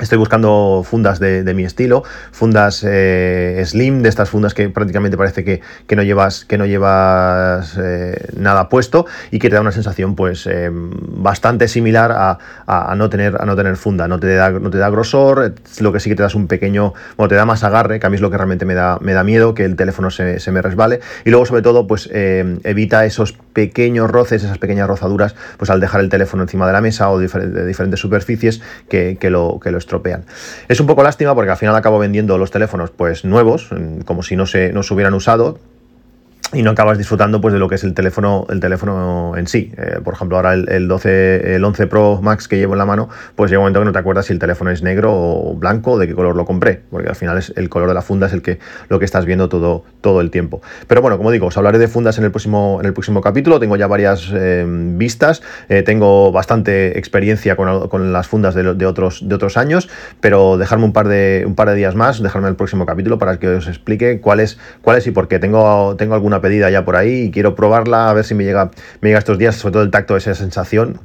Estoy 0.00 0.18
buscando 0.18 0.84
fundas 0.88 1.18
de, 1.18 1.52
mi 1.54 1.64
estilo, 1.64 2.04
fundas 2.30 2.84
eh, 2.86 3.60
slim, 3.66 4.00
de 4.02 4.08
estas 4.08 4.30
fundas 4.30 4.54
que 4.54 4.68
prácticamente 4.68 5.16
parece 5.16 5.42
que, 5.42 5.60
no 5.96 6.04
llevas, 6.04 6.44
que 6.44 6.56
no 6.56 6.66
llevas 6.66 7.76
eh, 7.82 8.28
nada 8.36 8.68
puesto 8.68 9.06
y 9.32 9.40
que 9.40 9.48
te 9.48 9.56
da 9.56 9.60
una 9.60 9.72
sensación 9.72 10.14
pues 10.14 10.46
eh, 10.46 10.70
bastante 10.72 11.66
similar 11.66 12.12
a, 12.12 12.94
no 12.94 13.10
tener, 13.10 13.42
a 13.42 13.44
no 13.44 13.56
tener 13.56 13.76
funda. 13.76 14.06
No 14.06 14.20
te, 14.20 14.36
da, 14.36 14.50
no 14.50 14.70
te 14.70 14.78
da 14.78 14.88
grosor, 14.88 15.54
lo 15.80 15.92
que 15.92 15.98
sí 15.98 16.08
que 16.08 16.14
te 16.14 16.22
das 16.22 16.36
un 16.36 16.46
pequeño, 16.46 16.94
bueno, 17.16 17.28
te 17.28 17.34
da 17.34 17.44
más 17.44 17.64
agarre, 17.64 17.98
que 17.98 18.06
a 18.06 18.10
mí 18.10 18.14
es 18.14 18.20
lo 18.20 18.30
que 18.30 18.36
realmente 18.36 18.64
me 18.64 18.74
da, 18.74 18.98
me 19.00 19.14
da 19.14 19.24
miedo, 19.24 19.52
que 19.54 19.64
el 19.64 19.74
teléfono 19.74 20.10
se, 20.12 20.38
me 20.52 20.62
resbale. 20.62 21.00
Y 21.24 21.30
luego 21.30 21.44
sobre 21.44 21.62
todo 21.62 21.88
pues 21.88 22.08
evita 22.12 23.04
esos 23.04 23.32
pequeños 23.32 24.08
roces, 24.08 24.44
esas 24.44 24.58
pequeñas 24.58 24.86
rozaduras, 24.86 25.34
pues 25.56 25.70
al 25.70 25.80
dejar 25.80 26.02
el 26.02 26.08
teléfono 26.08 26.44
encima 26.44 26.68
de 26.68 26.72
la 26.72 26.80
mesa 26.80 27.10
o 27.10 27.18
de, 27.18 27.66
diferentes 27.66 27.98
superficies 27.98 28.60
que, 28.88 29.18
que 29.20 29.30
lo, 29.30 29.58
que 29.60 29.72
estropean. 29.88 30.24
Es 30.68 30.78
un 30.80 30.86
poco 30.86 31.02
lástima 31.02 31.34
porque 31.34 31.50
al 31.50 31.56
final 31.56 31.74
acabo 31.74 31.98
vendiendo 31.98 32.36
los 32.36 32.50
teléfonos 32.50 32.90
pues 32.90 33.24
nuevos, 33.24 33.70
como 34.04 34.22
si 34.22 34.36
no 34.36 34.46
se, 34.46 34.72
no 34.72 34.82
se 34.82 34.94
hubieran 34.94 35.14
usado, 35.14 35.58
y 36.52 36.62
no 36.62 36.70
acabas 36.70 36.96
disfrutando 36.96 37.40
pues 37.40 37.52
de 37.52 37.60
lo 37.60 37.68
que 37.68 37.74
es 37.74 37.84
el 37.84 37.92
teléfono 37.92 38.46
el 38.48 38.60
teléfono 38.60 39.34
en 39.36 39.46
sí. 39.46 39.72
Eh, 39.76 40.00
por 40.02 40.14
ejemplo 40.14 40.36
ahora 40.36 40.54
el, 40.54 40.88
12 40.88 41.54
el 41.54 41.64
11 41.64 41.86
Pro 41.88 42.20
Max 42.22 42.48
que 42.48 42.56
llevo 42.56 42.72
en 42.72 42.78
la 42.78 42.86
mano 42.86 43.08
pues 43.36 43.50
llega 43.50 43.60
un 43.60 43.64
momento 43.64 43.80
que 43.80 43.86
no 43.86 43.92
te 43.92 43.98
acuerdas 43.98 44.26
si 44.26 44.32
el 44.32 44.38
teléfono 44.38 44.70
es 44.70 44.82
negro 44.82 45.12
o 45.12 45.54
blanco 45.54 45.98
de 45.98 46.06
qué 46.06 46.14
color 46.14 46.36
lo 46.36 46.46
compré 46.46 46.82
porque 46.90 47.08
al 47.08 47.16
final 47.16 47.36
es 47.36 47.52
el 47.56 47.68
color 47.68 47.88
de 47.88 47.94
la 47.94 48.02
funda 48.02 48.28
es 48.28 48.32
el 48.32 48.40
que 48.40 48.58
lo 48.88 48.98
que 48.98 49.04
estás 49.04 49.26
viendo 49.26 49.48
todo 49.48 49.84
todo 50.00 50.20
el 50.20 50.30
tiempo. 50.30 50.62
Pero 50.86 51.02
bueno 51.02 51.18
como 51.18 51.30
digo 51.30 51.48
os 51.48 51.56
hablaré 51.58 51.78
de 51.78 51.88
fundas 51.88 52.16
en 52.18 52.24
el 52.24 52.30
próximo 52.30 52.78
en 52.80 52.86
el 52.86 52.94
próximo 52.94 53.20
capítulo. 53.20 53.60
Tengo 53.60 53.76
ya 53.76 53.86
varias 53.86 54.30
eh, 54.32 54.64
vistas. 54.66 55.42
Eh, 55.68 55.82
tengo 55.82 56.32
bastante 56.32 56.98
experiencia 56.98 57.56
con, 57.56 58.12
las 58.12 58.26
fundas 58.26 58.54
de, 58.54 58.86
otros 58.86 59.28
de 59.28 59.34
otros 59.34 59.56
años 59.56 59.88
pero 60.20 60.56
dejarme 60.56 60.84
un 60.84 60.92
par 60.92 61.08
de 61.08 61.44
un 61.46 61.54
par 61.54 61.68
de 61.68 61.74
días 61.74 61.94
más 61.94 62.22
dejarme 62.22 62.48
el 62.48 62.56
próximo 62.56 62.86
capítulo 62.86 63.18
para 63.18 63.38
que 63.38 63.48
os 63.48 63.68
explique 63.68 64.20
cuáles 64.20 64.58
cuáles 64.80 65.06
y 65.06 65.10
por 65.10 65.28
qué. 65.28 65.38
Tengo 65.38 65.96
tengo 65.96 66.14
alguna 66.14 66.37
pedida 66.40 66.70
ya 66.70 66.84
por 66.84 66.96
ahí 66.96 67.24
y 67.24 67.30
quiero 67.30 67.54
probarla 67.54 68.10
a 68.10 68.12
ver 68.12 68.24
si 68.24 68.34
me 68.34 68.44
llega, 68.44 68.70
me 69.00 69.08
llega 69.08 69.18
estos 69.18 69.38
días, 69.38 69.56
sobre 69.56 69.72
todo 69.72 69.82
el 69.82 69.90
tacto, 69.90 70.16
esa 70.16 70.34
sensación 70.34 71.00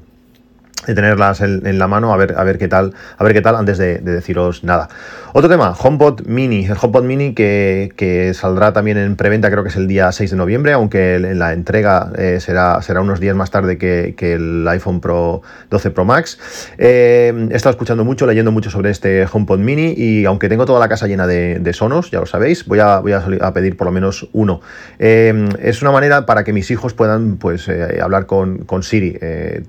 de 0.86 0.96
tenerlas 0.96 1.42
en, 1.42 1.80
la 1.80 1.88
mano 1.88 2.14
a 2.14 2.18
ver, 2.18 2.36
a 2.38 2.44
ver 2.44 2.58
qué 2.58 2.68
tal, 2.68 2.94
a 3.18 3.24
ver 3.24 3.34
qué 3.34 3.42
tal 3.42 3.56
antes 3.56 3.78
de, 3.78 4.00
deciros 4.00 4.64
nada. 4.64 4.90
Otro 5.34 5.50
tema, 5.50 5.72
HomePod 5.72 6.28
Mini, 6.28 6.66
el 6.66 6.78
HomePod 6.80 7.04
Mini 7.04 7.34
que, 7.34 8.32
saldrá 8.36 8.74
también 8.74 8.98
en 8.98 9.16
preventa, 9.16 9.50
creo 9.50 9.64
que 9.64 9.70
es 9.70 9.76
el 9.76 9.88
día 9.88 10.12
6 10.12 10.32
de 10.32 10.38
noviembre, 10.38 10.74
aunque 10.74 11.16
en 11.16 11.40
la 11.40 11.54
entrega 11.54 12.12
eh, 12.18 12.40
será, 12.40 12.82
será 12.82 13.02
unos 13.02 13.20
días 13.20 13.36
más 13.36 13.50
tarde 13.50 13.78
que, 13.78 14.14
el 14.34 14.68
iPhone 14.68 15.00
Pro 15.00 15.42
12 15.70 15.92
Pro 15.92 16.06
Max. 16.06 16.40
Eh, 16.78 17.48
he 17.52 17.56
estado 17.56 17.72
escuchando 17.72 18.04
mucho, 18.04 18.26
leyendo 18.26 18.52
mucho 18.52 18.70
sobre 18.70 18.90
este 18.90 19.28
HomePod 19.32 19.60
Mini 19.60 19.94
y 19.96 20.26
aunque 20.26 20.50
tengo 20.50 20.66
toda 20.66 20.80
la 20.80 20.90
casa 20.90 21.08
llena 21.08 21.28
de, 21.28 21.74
Sonos, 21.74 22.12
ya 22.12 22.20
lo 22.20 22.28
sabéis, 22.28 22.66
voy 22.66 22.80
a, 22.80 23.00
voy 23.00 23.14
a, 23.14 23.54
pedir 23.54 23.76
por 23.76 23.86
lo 23.86 23.92
menos 23.92 24.30
uno. 24.34 24.62
Eh, 25.00 25.50
es 25.60 25.82
una 25.82 25.92
manera 25.92 26.26
para 26.28 26.44
que 26.44 26.54
mis 26.54 26.70
hijos 26.70 26.94
puedan 26.94 27.38
pues, 27.38 27.68
hablar 28.02 28.28
con, 28.28 28.60
con 28.60 28.84
Siri. 28.84 29.18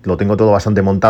lo 0.05 0.17
tengo 0.19 0.37
todo 0.37 0.53
bastante 0.53 0.83
montado 0.83 1.04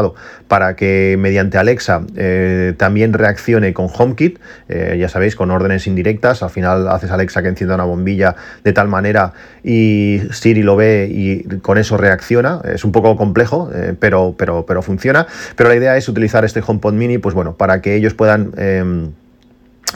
para 0.49 0.77
que 0.77 1.17
mediante 1.19 1.59
Alexa 1.59 2.03
eh, 2.17 2.75
también 2.77 3.13
reaccione 3.13 3.73
con 3.73 3.89
HomeKit, 3.93 4.39
eh, 4.69 4.97
ya 4.99 5.09
sabéis, 5.09 5.37
con 5.37 5.51
órdenes 5.51 5.87
indirectas. 5.87 6.43
Al 6.43 6.51
final 6.51 6.89
haces 6.89 7.11
Alexa 7.11 7.43
que 7.43 7.49
encienda 7.49 7.75
una 7.75 7.85
bombilla 7.85 8.35
de 8.65 8.73
tal 8.73 8.89
manera 8.89 9.33
y 9.63 10.21
Siri 10.33 10.63
lo 10.63 10.77
ve 10.77 11.09
y 11.11 11.45
con 11.61 11.79
eso 11.79 11.97
reacciona. 11.97 12.61
Es 12.65 12.85
un 12.85 12.93
poco 12.93 13.17
complejo, 13.17 13.71
eh, 13.75 13.95
pero, 13.99 14.35
pero, 14.37 14.67
pero 14.67 14.83
funciona. 14.83 15.27
Pero 15.57 15.69
la 15.69 15.77
idea 15.77 15.97
es 15.97 16.09
utilizar 16.09 16.45
este 16.45 16.63
HomePod 16.67 16.95
Mini, 16.95 17.19
pues 17.19 17.35
bueno, 17.35 17.57
para 17.57 17.81
que 17.81 17.95
ellos 17.95 18.15
puedan 18.15 18.53
em, 18.57 19.13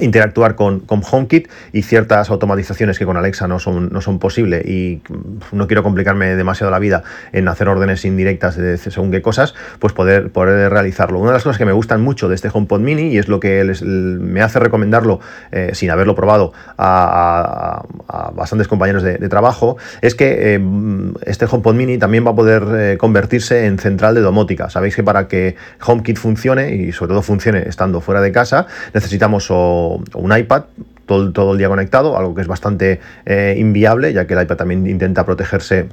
interactuar 0.00 0.54
con, 0.54 0.80
con, 0.80 1.02
HomeKit 1.09 1.49
y 1.73 1.83
ciertas 1.83 2.30
automatizaciones 2.30 2.99
que 2.99 3.07
con 3.07 3.16
Alexa 3.16 3.49
no 3.49 3.59
son, 3.59 3.90
no 3.92 4.00
son 4.00 4.18
posibles 4.18 4.64
y 4.66 5.02
no 5.52 5.66
quiero 5.66 5.83
complicarme 5.83 6.37
demasiado 6.37 6.71
la 6.71 6.78
vida 6.78 7.02
en 7.33 7.49
hacer 7.49 7.68
órdenes 7.68 8.04
indirectas 8.04 8.57
de 8.57 8.76
según 8.78 9.11
qué 9.11 9.23
cosas, 9.23 9.54
pues 9.78 9.92
poder, 9.92 10.30
poder 10.30 10.71
realizarlo. 10.71 11.18
Una 11.18 11.30
de 11.30 11.35
las 11.35 11.42
cosas 11.42 11.59
que 11.59 11.64
me 11.64 11.73
gustan 11.73 12.00
mucho 12.02 12.28
de 12.28 12.35
este 12.35 12.49
HomePod 12.52 12.80
Mini 12.80 13.09
y 13.09 13.18
es 13.18 13.28
lo 13.28 13.40
que 13.40 13.64
me 13.83 14.40
hace 14.42 14.59
recomendarlo 14.59 15.21
eh, 15.52 15.71
sin 15.75 15.90
haberlo 15.90 16.14
probado 16.14 16.52
a, 16.76 17.83
bastantes 18.35 18.68
compañeros 18.68 19.02
de, 19.02 19.28
trabajo, 19.28 19.76
es 20.00 20.14
que 20.14 20.54
eh, 20.54 20.61
este 21.26 21.47
HomePod 21.50 21.75
Mini 21.75 21.99
también 21.99 22.26
va 22.26 22.30
a 22.30 22.35
poder 22.35 22.64
eh, 22.75 22.97
convertirse 22.99 23.66
en 23.66 23.78
central 23.78 24.14
de 24.14 24.21
domótica. 24.21 24.71
Sabéis 24.71 24.97
que 24.97 25.02
para 25.02 25.28
que 25.28 25.57
HomeKit 25.85 26.16
funcione 26.16 26.75
y 26.75 26.92
sobre 26.92 27.11
todo 27.11 27.23
funcione 27.23 27.64
estando 27.68 28.00
fuera 28.00 28.21
de 28.21 28.33
casa, 28.33 28.66
necesitamos 28.95 29.50
un 30.14 30.37
iPad 30.37 30.64
todo, 31.07 31.33
todo, 31.33 31.52
el 31.52 31.59
día 31.59 31.68
conectado, 31.68 32.18
algo 32.18 32.35
que 32.35 32.42
es 32.42 32.47
bastante 32.47 33.00
eh, 33.25 33.57
inviable, 33.59 34.12
ya 34.12 34.26
que 34.26 34.35
el 34.35 34.42
iPad 34.42 34.57
también 34.57 34.87
intenta 34.87 35.25
protegerse 35.25 35.88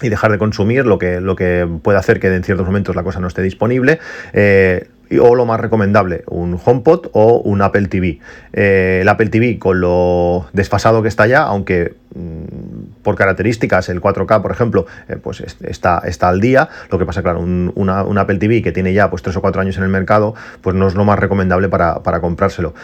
y 0.00 0.08
dejar 0.08 0.32
de 0.32 0.38
consumir, 0.38 0.86
lo 0.86 0.98
que, 0.98 1.20
lo 1.20 1.36
que 1.36 1.68
puede 1.82 1.98
hacer 1.98 2.20
que 2.20 2.34
en 2.34 2.42
ciertos 2.44 2.66
momentos 2.66 2.96
la 2.96 3.02
cosa 3.02 3.20
no 3.20 3.28
esté 3.28 3.42
disponible. 3.42 3.98
Eh, 4.32 4.88
o 5.18 5.34
lo 5.34 5.46
más 5.46 5.60
recomendable, 5.60 6.24
un 6.28 6.58
HomePod 6.62 7.08
o 7.12 7.38
un 7.38 7.62
Apple 7.62 7.88
TV. 7.88 8.18
Eh, 8.52 9.00
el 9.02 9.08
Apple 9.08 9.28
TV 9.28 9.58
con 9.58 9.80
lo 9.80 10.46
desfasado 10.52 11.02
que 11.02 11.08
está 11.08 11.26
ya, 11.26 11.42
aunque 11.42 11.94
mm, 12.14 13.02
por 13.02 13.16
características 13.16 13.88
el 13.88 14.00
4K, 14.00 14.42
por 14.42 14.52
ejemplo, 14.52 14.86
pues 15.22 15.40
está, 15.40 16.02
está 16.04 16.28
al 16.28 16.40
día. 16.40 16.68
Lo 16.90 16.98
que 16.98 17.06
pasa, 17.06 17.22
claro, 17.22 17.40
un, 17.40 18.18
Apple 18.18 18.38
TV 18.38 18.62
que 18.62 18.72
tiene 18.72 18.92
ya 18.92 19.10
pues 19.10 19.22
3 19.22 19.36
o 19.36 19.40
4 19.40 19.60
años 19.60 19.76
en 19.76 19.82
el 19.82 19.88
mercado, 19.88 20.34
pues 20.60 20.76
no 20.76 20.86
es 20.86 20.94
lo 20.94 21.04
más 21.04 21.18
recomendable 21.18 21.68
para, 21.68 22.02
para 22.02 22.20
comprárselo. 22.20 22.74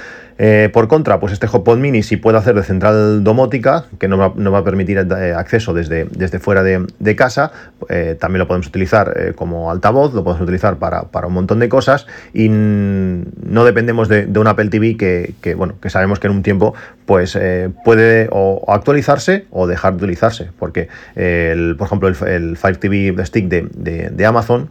Eh, 0.40 0.70
por 0.72 0.86
contra, 0.86 1.18
pues 1.18 1.32
este 1.32 1.48
HotPod 1.48 1.78
Mini 1.78 2.04
sí 2.04 2.16
puede 2.16 2.38
hacer 2.38 2.54
de 2.54 2.62
central 2.62 3.24
domótica, 3.24 3.86
que 3.98 4.06
nos 4.06 4.20
va, 4.20 4.58
a 4.58 4.64
permitir 4.64 4.98
eh, 4.98 5.34
acceso 5.36 5.74
desde, 5.74 6.04
desde 6.04 6.38
fuera 6.38 6.62
de, 6.62 7.16
casa. 7.16 7.50
Eh, 7.88 8.16
también 8.18 8.38
lo 8.38 8.46
podemos 8.46 8.68
utilizar 8.68 9.34
como 9.34 9.70
altavoz, 9.70 10.14
lo 10.14 10.22
podemos 10.22 10.42
utilizar 10.42 10.76
para, 10.76 11.26
un 11.26 11.32
montón 11.32 11.58
de 11.58 11.68
cosas 11.68 12.06
y 12.32 12.48
no 12.48 13.64
dependemos 13.64 14.08
de, 14.08 14.26
un 14.38 14.46
Apple 14.46 14.68
TV 14.68 14.96
que, 14.96 15.54
bueno, 15.54 15.74
que 15.80 15.90
sabemos 15.90 16.20
que 16.20 16.26
en 16.26 16.34
un 16.34 16.42
tiempo 16.42 16.74
pues, 17.06 17.38
puede 17.84 18.28
o, 18.30 18.64
actualizarse 18.68 19.46
o 19.50 19.66
dejar 19.66 19.92
de 19.96 20.04
utilizarse. 20.04 20.50
Porque, 20.58 20.88
el, 21.16 21.76
por 21.76 21.86
ejemplo, 21.86 22.08
el, 22.08 22.56
Fire 22.56 22.76
TV 22.76 23.14
Stick 23.24 23.48
de, 23.48 24.10
de 24.10 24.26
Amazon 24.26 24.70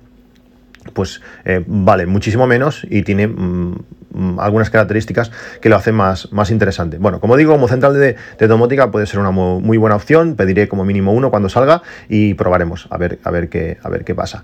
pues 0.94 1.22
eh, 1.46 1.64
vale 1.66 2.06
muchísimo 2.06 2.48
menos 2.48 2.86
y 2.90 3.04
tiene 3.04 3.28
mm, 3.28 3.76
mm, 4.14 4.40
algunas 4.40 4.70
características 4.70 5.32
que 5.62 5.70
lo 5.70 5.76
hacen 5.76 5.96
más, 5.96 6.32
más 6.32 6.52
interesante. 6.52 6.98
Bueno, 6.98 7.20
como 7.20 7.38
digo, 7.38 7.54
como 7.54 7.68
central 7.68 7.94
de, 7.94 8.48
domótica 8.48 8.92
puede 8.92 9.06
ser 9.06 9.20
una 9.20 9.32
muy, 9.32 9.78
buena 9.78 9.96
opción, 9.96 10.36
pediré 10.36 10.68
como 10.68 10.86
mínimo 10.86 11.14
uno 11.14 11.30
cuando 11.30 11.50
salga 11.50 11.82
y 12.10 12.34
probaremos 12.34 12.88
a 12.90 12.98
ver, 12.98 13.20
a 13.24 13.32
ver, 13.32 13.50
qué, 13.50 13.78
a 13.84 13.90
ver 13.90 14.04
qué 14.04 14.16
pasa. 14.16 14.44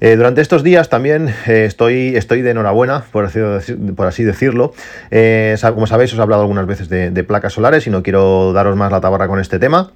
Eh, 0.00 0.16
durante 0.16 0.40
estos 0.40 0.62
días 0.62 0.88
también 0.88 1.28
eh, 1.46 1.64
estoy, 1.66 2.16
estoy 2.16 2.42
de 2.42 2.50
enhorabuena, 2.50 3.04
por 3.12 3.24
así, 3.24 3.40
por 3.96 4.06
así 4.06 4.24
decirlo. 4.24 4.72
como 5.74 5.86
sabéis, 5.86 6.12
os 6.12 6.18
he 6.18 6.22
hablado 6.22 6.42
algunas 6.42 6.66
veces 6.66 6.88
de, 6.88 7.10
de 7.10 7.24
placas 7.24 7.52
solares 7.52 7.86
y 7.86 7.90
no 7.90 8.02
quiero 8.02 8.52
daros 8.52 8.76
más 8.76 8.90
la 8.90 9.00
tabarra 9.00 9.28
con 9.28 9.40
este 9.40 9.58
tema 9.58 9.92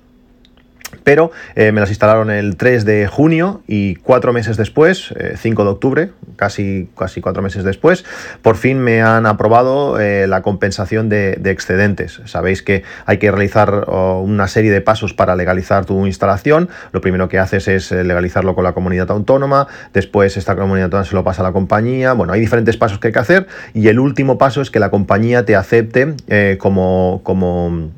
pero 1.04 1.30
eh, 1.54 1.72
me 1.72 1.80
las 1.80 1.90
instalaron 1.90 2.30
el 2.30 2.56
3 2.56 2.84
de 2.84 3.06
junio 3.06 3.62
y 3.66 3.96
cuatro 3.96 4.32
meses 4.32 4.56
después, 4.56 5.14
5 5.36 5.62
eh, 5.62 5.64
de 5.64 5.70
octubre, 5.70 6.10
casi, 6.36 6.88
casi 6.96 7.20
cuatro 7.20 7.42
meses 7.42 7.64
después, 7.64 8.04
por 8.42 8.56
fin 8.56 8.78
me 8.78 9.02
han 9.02 9.26
aprobado 9.26 9.98
eh, 10.00 10.26
la 10.26 10.42
compensación 10.42 11.08
de, 11.08 11.40
excedentes. 11.44 12.20
Sabéis 12.26 12.62
que 12.62 12.84
hay 13.06 13.18
que 13.18 13.30
realizar 13.30 13.84
oh, 13.86 14.20
una 14.20 14.48
serie 14.48 14.70
de 14.70 14.80
pasos 14.80 15.14
para 15.14 15.34
legalizar 15.34 15.86
tu 15.86 16.06
instalación. 16.06 16.68
Lo 16.92 17.00
primero 17.00 17.28
que 17.28 17.38
haces 17.38 17.68
es 17.68 17.90
legalizarlo 17.90 18.54
con 18.54 18.64
la 18.64 18.72
comunidad 18.72 19.10
autónoma, 19.10 19.66
después 19.92 20.36
esta 20.36 20.56
comunidad 20.56 20.84
autónoma 20.86 21.08
se 21.08 21.14
lo 21.14 21.24
pasa 21.24 21.42
a 21.42 21.44
la 21.44 21.52
compañía. 21.52 22.12
Bueno, 22.12 22.32
hay 22.32 22.40
diferentes 22.40 22.76
pasos 22.76 22.98
que 22.98 23.08
hay 23.08 23.12
que 23.12 23.18
hacer 23.18 23.46
y 23.72 23.88
el 23.88 23.98
último 23.98 24.38
paso 24.38 24.60
es 24.60 24.70
que 24.70 24.78
la 24.78 24.90
compañía 24.90 25.44
te 25.44 25.56
acepte 25.56 26.14
como... 26.58 27.20
como 27.24 27.90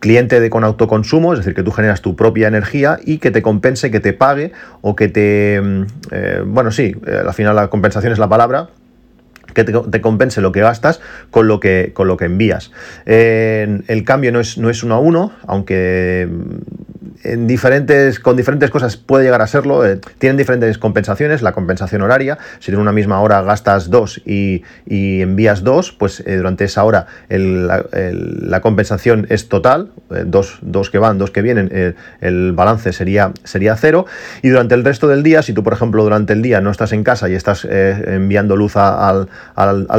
cliente 0.00 0.40
de 0.40 0.50
con 0.50 0.64
autoconsumo, 0.64 1.32
es 1.32 1.40
decir, 1.40 1.54
que 1.54 1.62
tú 1.62 1.70
generas 1.70 2.02
tu 2.02 2.16
propia 2.16 2.48
energía 2.48 2.98
y 3.04 3.18
que 3.18 3.30
te 3.30 3.42
compense, 3.42 3.90
que 3.90 4.00
te 4.00 4.12
pague 4.12 4.52
o 4.82 4.94
que 4.96 5.08
te... 5.08 5.60
Mm, 5.62 5.82
eh, 6.10 6.42
bueno, 6.46 6.70
sí, 6.70 6.94
eh, 7.06 7.22
al 7.26 7.34
final 7.34 7.56
la 7.56 7.68
compensación 7.68 8.12
es 8.12 8.18
la 8.18 8.28
palabra, 8.28 8.68
que 9.54 9.64
te, 9.64 10.00
compense 10.02 10.42
lo 10.42 10.52
que 10.52 10.60
gastas 10.60 11.00
con 11.30 11.48
lo 11.48 11.60
que, 11.60 11.92
con 11.94 12.08
lo 12.08 12.18
que 12.18 12.26
envías. 12.26 12.72
el 13.06 14.04
cambio 14.04 14.30
no 14.30 14.40
es, 14.40 14.58
no 14.58 14.68
es 14.68 14.82
uno 14.82 14.96
a 14.96 14.98
uno, 14.98 15.32
aunque 15.46 16.28
con 18.22 18.36
diferentes 18.36 18.70
cosas 18.70 18.96
puede 18.96 19.24
llegar 19.24 19.42
a 19.42 19.46
serlo. 19.46 19.84
Eh, 19.84 20.00
tienen 20.18 20.36
diferentes 20.36 20.78
compensaciones. 20.78 21.42
La 21.42 21.52
compensación 21.52 22.02
horaria, 22.02 22.38
si 22.58 22.72
en 22.72 22.78
una 22.78 22.92
misma 22.92 23.20
hora 23.20 23.42
gastas 23.42 23.90
dos 23.90 24.20
y, 24.24 24.62
envías 24.86 25.62
dos, 25.62 25.92
pues 25.92 26.20
eh, 26.26 26.36
durante 26.36 26.64
esa 26.64 26.84
hora 26.84 27.06
la, 27.28 28.60
compensación 28.60 29.26
es 29.30 29.48
total. 29.48 29.90
Eh, 30.10 30.24
dos, 30.26 30.60
que 30.90 30.98
van, 30.98 31.18
dos 31.18 31.30
que 31.30 31.42
vienen, 31.42 31.96
el 32.20 32.52
balance 32.52 32.92
sería, 32.92 33.32
sería 33.44 33.76
cero. 33.76 34.06
Y 34.42 34.48
durante 34.48 34.74
el 34.74 34.84
resto 34.84 35.08
del 35.08 35.22
día, 35.22 35.42
si 35.42 35.52
tú, 35.52 35.62
por 35.62 35.72
ejemplo, 35.72 36.02
durante 36.02 36.32
el 36.32 36.42
día 36.42 36.60
no 36.60 36.70
estás 36.70 36.92
en 36.92 37.04
casa 37.04 37.28
y 37.28 37.34
estás 37.34 37.64
enviando 37.64 38.56
luz 38.56 38.76
al, 38.76 39.28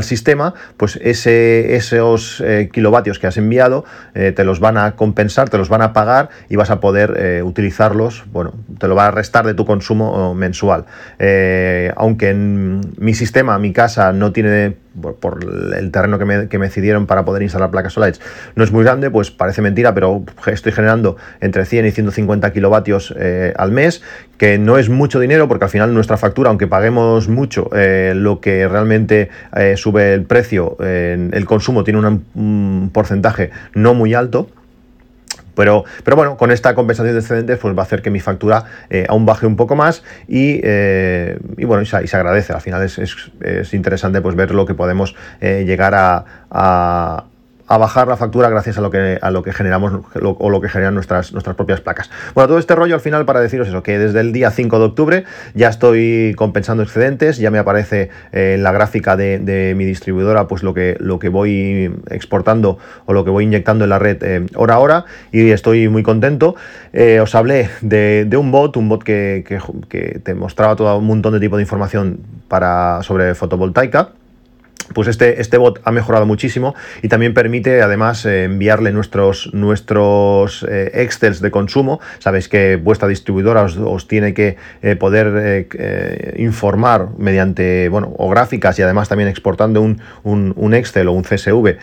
sistema, 0.01 0.53
pues 0.77 0.97
esos 1.01 2.43
kilovatios 2.71 3.19
que 3.19 3.27
has 3.27 3.37
enviado 3.37 3.85
te 4.13 4.43
los 4.43 4.59
van 4.59 4.77
a 4.77 4.91
compensar, 4.95 5.49
te 5.49 5.57
los 5.57 5.69
van 5.69 5.81
a 5.81 5.93
pagar 5.93 6.29
y 6.49 6.55
vas 6.55 6.69
a 6.69 6.79
poder 6.79 7.06
eh, 7.17 7.43
utilizarlos, 7.43 8.25
bueno, 8.31 8.53
te 8.79 8.87
lo 8.87 8.95
va 8.95 9.07
a 9.07 9.11
restar 9.11 9.45
de 9.45 9.53
tu 9.53 9.65
consumo 9.65 10.33
mensual. 10.35 10.85
Eh, 11.19 11.91
aunque 11.95 12.29
en 12.29 12.81
mi 12.97 13.13
sistema, 13.13 13.57
mi 13.59 13.73
casa, 13.73 14.11
no 14.13 14.31
tiene, 14.31 14.75
por, 15.19 15.39
el 15.77 15.91
terreno 15.91 16.19
que 16.19 16.25
me, 16.25 16.47
que 16.49 16.57
me, 16.57 16.69
cedieron 16.69 17.05
para 17.05 17.25
poder 17.25 17.43
instalar 17.43 17.71
placas 17.71 17.93
solares, 17.93 18.21
no 18.55 18.63
es 18.63 18.71
muy 18.71 18.83
grande, 18.83 19.09
pues 19.09 19.31
parece 19.31 19.61
mentira, 19.61 19.93
pero 19.93 20.23
estoy 20.45 20.71
generando 20.71 21.17
entre 21.39 21.65
100 21.65 21.85
y 21.85 21.91
150 21.91 22.51
kilovatios 22.51 23.13
eh, 23.17 23.53
al 23.57 23.71
mes, 23.71 24.01
que 24.37 24.57
no 24.57 24.77
es 24.77 24.89
mucho 24.89 25.19
dinero, 25.19 25.47
porque 25.47 25.65
al 25.65 25.71
final 25.71 25.93
nuestra 25.93 26.17
factura, 26.17 26.49
aunque 26.49 26.67
paguemos 26.67 27.27
mucho, 27.27 27.69
lo 27.71 28.39
que 28.39 28.67
realmente 28.67 29.29
sube 29.75 30.13
el 30.13 30.25
precio, 30.25 30.77
el 30.79 31.45
consumo 31.45 31.83
tiene 31.83 31.99
un 32.35 32.91
porcentaje 32.93 33.49
no 33.73 33.93
muy 33.95 34.13
alto. 34.13 34.47
Pero, 35.57 35.83
pero 36.03 36.15
bueno, 36.15 36.37
con 36.37 36.51
esta 36.51 36.75
compensación 36.75 37.13
de 37.13 37.19
excedentes 37.19 37.57
pues 37.59 37.75
va 37.75 37.81
a 37.81 37.85
hacer 37.85 38.01
que 38.01 38.11
mi 38.11 38.19
factura 38.19 38.65
eh, 38.89 39.05
aún 39.09 39.25
baje 39.25 39.45
un 39.45 39.55
poco 39.55 39.75
más 39.75 40.03
y, 40.27 40.61
eh, 40.63 41.37
bueno, 41.57 41.81
y 41.81 41.85
se, 41.85 42.15
agradece. 42.15 42.53
Al 42.53 42.61
final 42.61 42.83
es, 42.83 43.73
interesante 43.73 44.21
pues 44.21 44.35
ver 44.35 44.51
lo 44.51 44.65
que 44.65 44.73
podemos 44.73 45.15
eh, 45.41 45.63
llegar 45.65 45.95
a 45.95 46.25
a 46.49 47.25
bajar 47.75 48.07
la 48.07 48.15
factura 48.15 48.49
gracias 48.49 48.77
a 48.77 48.81
lo 48.81 48.89
que, 48.89 49.19
a 49.21 49.29
lo 49.31 49.43
que 49.43 49.51
generamos 49.51 50.05
o 50.21 50.49
lo 50.49 50.61
que 50.61 50.69
generan 50.69 50.93
nuestras, 50.93 51.33
nuestras 51.33 51.55
propias 51.55 51.81
placas. 51.81 52.09
Bueno, 52.33 52.47
todo 52.47 52.59
este 52.59 52.75
rollo 52.75 52.95
al 52.95 53.01
final 53.01 53.25
para 53.25 53.41
deciros 53.41 53.67
eso, 53.67 53.83
que 53.83 53.99
desde 53.99 54.21
el 54.21 54.31
día 54.31 54.51
5 54.51 54.79
de 54.79 54.85
octubre 54.85 55.23
ya 55.53 55.67
estoy 55.67 56.33
compensando 56.37 56.83
excedentes, 56.83 57.37
ya 57.37 57.51
me 57.51 57.59
aparece 57.59 58.09
eh, 58.31 58.53
en 58.55 58.63
la 58.63 58.71
gráfica 58.71 59.17
de, 59.17 59.73
mi 59.75 59.85
distribuidora 59.85 60.47
pues 60.47 60.63
lo 60.63 60.73
que, 60.73 60.95
lo 60.99 61.19
que 61.19 61.29
voy 61.29 61.93
exportando 62.09 62.77
o 63.05 63.13
lo 63.13 63.25
que 63.25 63.31
voy 63.31 63.43
inyectando 63.43 63.83
en 63.83 63.89
la 63.89 63.99
red 63.99 64.23
eh, 64.23 64.45
hora 64.55 64.75
a 64.75 64.79
hora 64.79 65.05
y 65.31 65.49
estoy 65.49 65.89
muy 65.89 66.03
contento. 66.03 66.55
Eh, 66.93 67.19
os 67.19 67.35
hablé 67.35 67.69
de, 67.81 68.29
un 68.37 68.51
bot, 68.51 68.77
un 68.77 68.87
bot 68.87 69.03
que, 69.03 69.43
que, 69.89 70.19
te 70.23 70.33
mostraba 70.33 70.75
todo 70.75 70.97
un 70.97 71.05
montón 71.05 71.33
de 71.33 71.39
tipo 71.39 71.57
de 71.57 71.63
información 71.63 72.19
para, 72.47 73.01
sobre 73.03 73.35
fotovoltaica 73.35 74.11
pues 74.93 75.07
este, 75.07 75.41
este 75.41 75.57
bot 75.57 75.79
ha 75.83 75.91
mejorado 75.91 76.25
muchísimo 76.25 76.75
y 77.01 77.07
también 77.07 77.33
permite 77.33 77.81
además 77.81 78.25
eh, 78.25 78.45
enviarle 78.45 78.91
nuestros, 78.91 79.53
nuestros 79.53 80.65
eh, 80.69 81.07
de 81.41 81.51
consumo. 81.51 81.99
Sabéis 82.19 82.47
que 82.47 82.75
vuestra 82.75 83.07
distribuidora 83.07 83.63
os, 83.63 84.07
tiene 84.07 84.33
que 84.33 84.57
eh, 84.81 84.95
poder 84.95 85.67
informar 86.37 87.09
mediante, 87.17 87.89
bueno, 87.89 88.13
o 88.17 88.29
gráficas 88.29 88.77
y 88.79 88.83
además 88.83 89.09
también 89.09 89.29
exportando 89.29 89.81
un, 89.81 90.01
un, 90.23 90.73
Excel 90.73 91.07
o 91.07 91.13
un 91.13 91.23
CSV. 91.23 91.77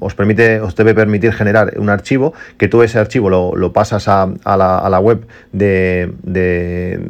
os, 0.00 0.14
permite, 0.14 0.60
os 0.60 0.74
debe 0.74 0.94
permitir 0.94 1.32
generar 1.32 1.74
un 1.76 1.88
archivo 1.88 2.34
que 2.56 2.68
tú 2.68 2.82
ese 2.82 2.98
archivo 2.98 3.30
lo, 3.30 3.72
pasas 3.72 4.08
a, 4.08 4.26
la, 4.44 5.00
web 5.00 5.26
de, 5.52 6.12
de, 6.22 7.00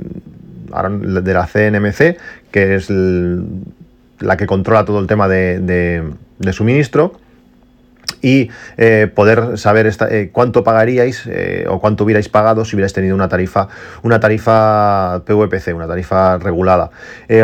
de 1.23 1.33
la 1.33 1.47
CNMC, 1.47 2.17
que 2.51 2.75
es 2.75 2.91
el 2.91 3.45
la 4.21 4.37
que 4.37 4.47
controla 4.47 4.85
todo 4.85 5.01
el 5.01 5.07
tema 5.07 5.29
de, 5.29 6.13
suministro 6.53 7.13
y 8.23 8.51
eh, 8.77 9.11
poder 9.15 9.57
saber 9.57 9.91
eh, 10.11 10.31
cuánto 10.33 10.63
pagaríais 10.63 11.23
eh, 11.27 11.65
o 11.69 11.81
cuánto 11.81 12.05
hubierais 12.05 12.29
pagado 12.29 12.65
si 12.65 12.77
hubierais 12.77 12.93
tenido 12.93 13.15
una 13.15 13.29
tarifa, 13.29 13.69
una 14.03 14.21
tarifa 14.21 15.23
PVPC, 15.25 15.75
una 15.75 15.87
tarifa 15.87 16.37
regulada. 16.39 16.91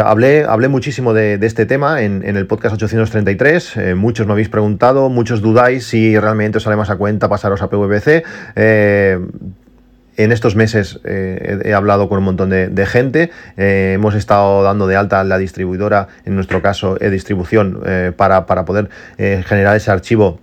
hablé, 0.04 0.44
hablé 0.44 0.68
muchísimo 0.68 1.14
de, 1.14 1.38
este 1.40 1.66
tema 1.66 2.02
en, 2.02 2.24
el 2.24 2.46
podcast 2.46 2.74
833, 2.74 3.96
muchos 3.96 4.26
me 4.26 4.32
habéis 4.32 4.48
preguntado, 4.48 5.08
muchos 5.08 5.40
dudáis 5.40 5.86
si 5.86 6.18
realmente 6.18 6.58
os 6.58 6.64
sale 6.64 6.76
más 6.76 6.90
a 6.90 6.96
cuenta 6.96 7.28
pasaros 7.28 7.62
a 7.62 7.70
PVPC. 7.70 8.24
En 10.16 10.32
estos 10.32 10.56
meses 10.56 11.00
he 11.04 11.74
hablado 11.74 12.08
con 12.08 12.18
un 12.18 12.24
montón 12.24 12.50
de, 12.50 12.86
gente, 12.86 13.30
hemos 13.56 14.14
estado 14.14 14.62
dando 14.62 14.86
de 14.86 14.96
alta 14.96 15.22
la 15.24 15.38
distribuidora, 15.38 16.08
en 16.24 16.34
nuestro 16.34 16.62
caso 16.62 16.96
e-distribución, 17.00 17.82
para, 18.16 18.46
para, 18.46 18.64
poder 18.64 18.88
generar 19.18 19.76
ese 19.76 19.90
archivo 19.90 20.40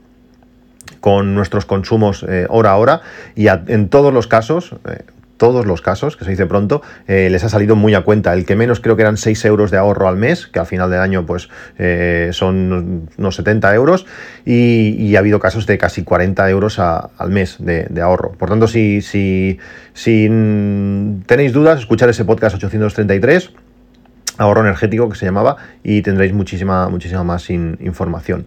con 1.03 1.35
nuestros 1.35 1.65
consumos 1.65 2.25
eh, 2.29 2.45
hora 2.49 2.71
a 2.71 2.77
hora. 2.77 3.01
Y 3.35 3.47
en 3.47 3.89
todos 3.89 4.13
los 4.13 4.27
casos, 4.27 4.73
eh, 4.87 5.03
todos 5.37 5.65
los 5.65 5.81
casos, 5.81 6.15
que 6.15 6.25
se 6.25 6.31
dice 6.31 6.45
pronto, 6.45 6.81
eh, 7.07 7.29
les 7.29 7.43
ha 7.43 7.49
salido 7.49 7.75
muy 7.75 7.93
a 7.95 8.01
cuenta. 8.01 8.33
El 8.33 8.45
que 8.45 8.55
menos 8.55 8.79
creo 8.79 8.95
que 8.95 9.01
eran 9.01 9.17
6 9.17 9.45
euros 9.45 9.71
de 9.71 9.77
ahorro 9.77 10.07
al 10.07 10.17
mes, 10.17 10.47
que 10.47 10.59
al 10.59 10.65
final 10.65 10.89
del 10.89 10.99
año 10.99 11.25
pues 11.25 11.49
son 12.31 13.09
unos 13.17 13.35
70 13.35 13.75
euros, 13.75 14.05
y, 14.45 15.15
ha 15.15 15.19
habido 15.19 15.39
casos 15.39 15.65
de 15.67 15.77
casi 15.77 16.03
40 16.03 16.49
euros 16.49 16.79
al 16.79 17.29
mes 17.29 17.57
de, 17.59 18.01
ahorro. 18.01 18.31
Por 18.33 18.49
tanto, 18.49 18.67
si 18.67 19.59
tenéis 19.93 21.53
dudas, 21.53 21.79
escuchar 21.79 22.09
ese 22.09 22.25
podcast 22.25 22.55
833 22.55 23.51
ahorro 24.37 24.61
energético 24.61 25.09
que 25.09 25.15
se 25.15 25.25
llamaba 25.25 25.57
y 25.83 26.01
tendréis 26.01 26.33
muchísima, 26.33 26.89
muchísima 26.89 27.23
más 27.23 27.49
información. 27.49 28.45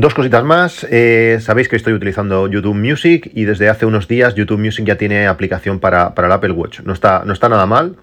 Dos 0.00 0.14
cositas 0.14 0.42
más. 0.42 0.86
Eh, 0.90 1.36
sabéis 1.42 1.68
que 1.68 1.76
estoy 1.76 1.92
utilizando 1.92 2.48
YouTube 2.48 2.74
Music 2.74 3.30
y 3.34 3.44
desde 3.44 3.68
hace 3.68 3.84
unos 3.84 4.08
días 4.08 4.34
YouTube 4.34 4.58
Music 4.58 4.86
ya 4.86 4.96
tiene 4.96 5.26
aplicación 5.26 5.78
para, 5.78 6.14
el 6.16 6.32
Apple 6.32 6.52
Watch. 6.52 6.80
No 6.80 6.94
está, 6.94 7.22
no 7.26 7.34
está 7.34 7.50
nada 7.50 7.66
mal. 7.66 7.96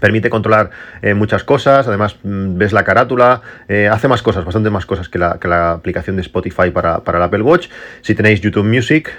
Permite 0.00 0.30
controlar 0.30 0.70
eh, 1.02 1.12
muchas 1.12 1.44
cosas, 1.44 1.86
además 1.86 2.16
mm, 2.22 2.56
ves 2.56 2.72
la 2.72 2.82
carátula, 2.82 3.42
eh, 3.68 3.90
hace 3.92 4.08
más 4.08 4.22
cosas, 4.22 4.46
bastante 4.46 4.70
más 4.70 4.86
cosas 4.86 5.10
que 5.10 5.18
la, 5.18 5.72
aplicación 5.72 6.16
de 6.16 6.22
Spotify 6.22 6.70
para, 6.70 7.02
el 7.06 7.22
Apple 7.22 7.42
Watch. 7.42 7.68
Si 8.00 8.14
tenéis 8.14 8.40
YouTube 8.40 8.64
Music 8.64 9.12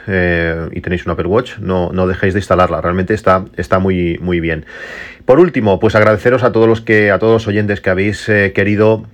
y 0.71 0.81
tenéis 0.81 1.05
un 1.05 1.11
Apple 1.11 1.27
Watch, 1.27 1.59
no, 1.59 1.91
no 1.93 2.07
dejéis 2.07 2.33
de 2.33 2.39
instalarla, 2.39 2.81
realmente 2.81 3.13
está, 3.13 3.45
está 3.55 3.77
muy, 3.77 4.17
muy 4.19 4.39
bien. 4.39 4.65
Por 5.25 5.39
último, 5.39 5.79
pues 5.79 5.93
agradeceros 5.93 6.41
a 6.41 6.51
todos 6.51 6.67
los 6.67 6.81
que, 6.81 7.11
a 7.11 7.19
todos 7.19 7.33
los 7.33 7.47
oyentes 7.47 7.81
que 7.81 7.91
habéis 7.91 8.25
querido 8.25 9.05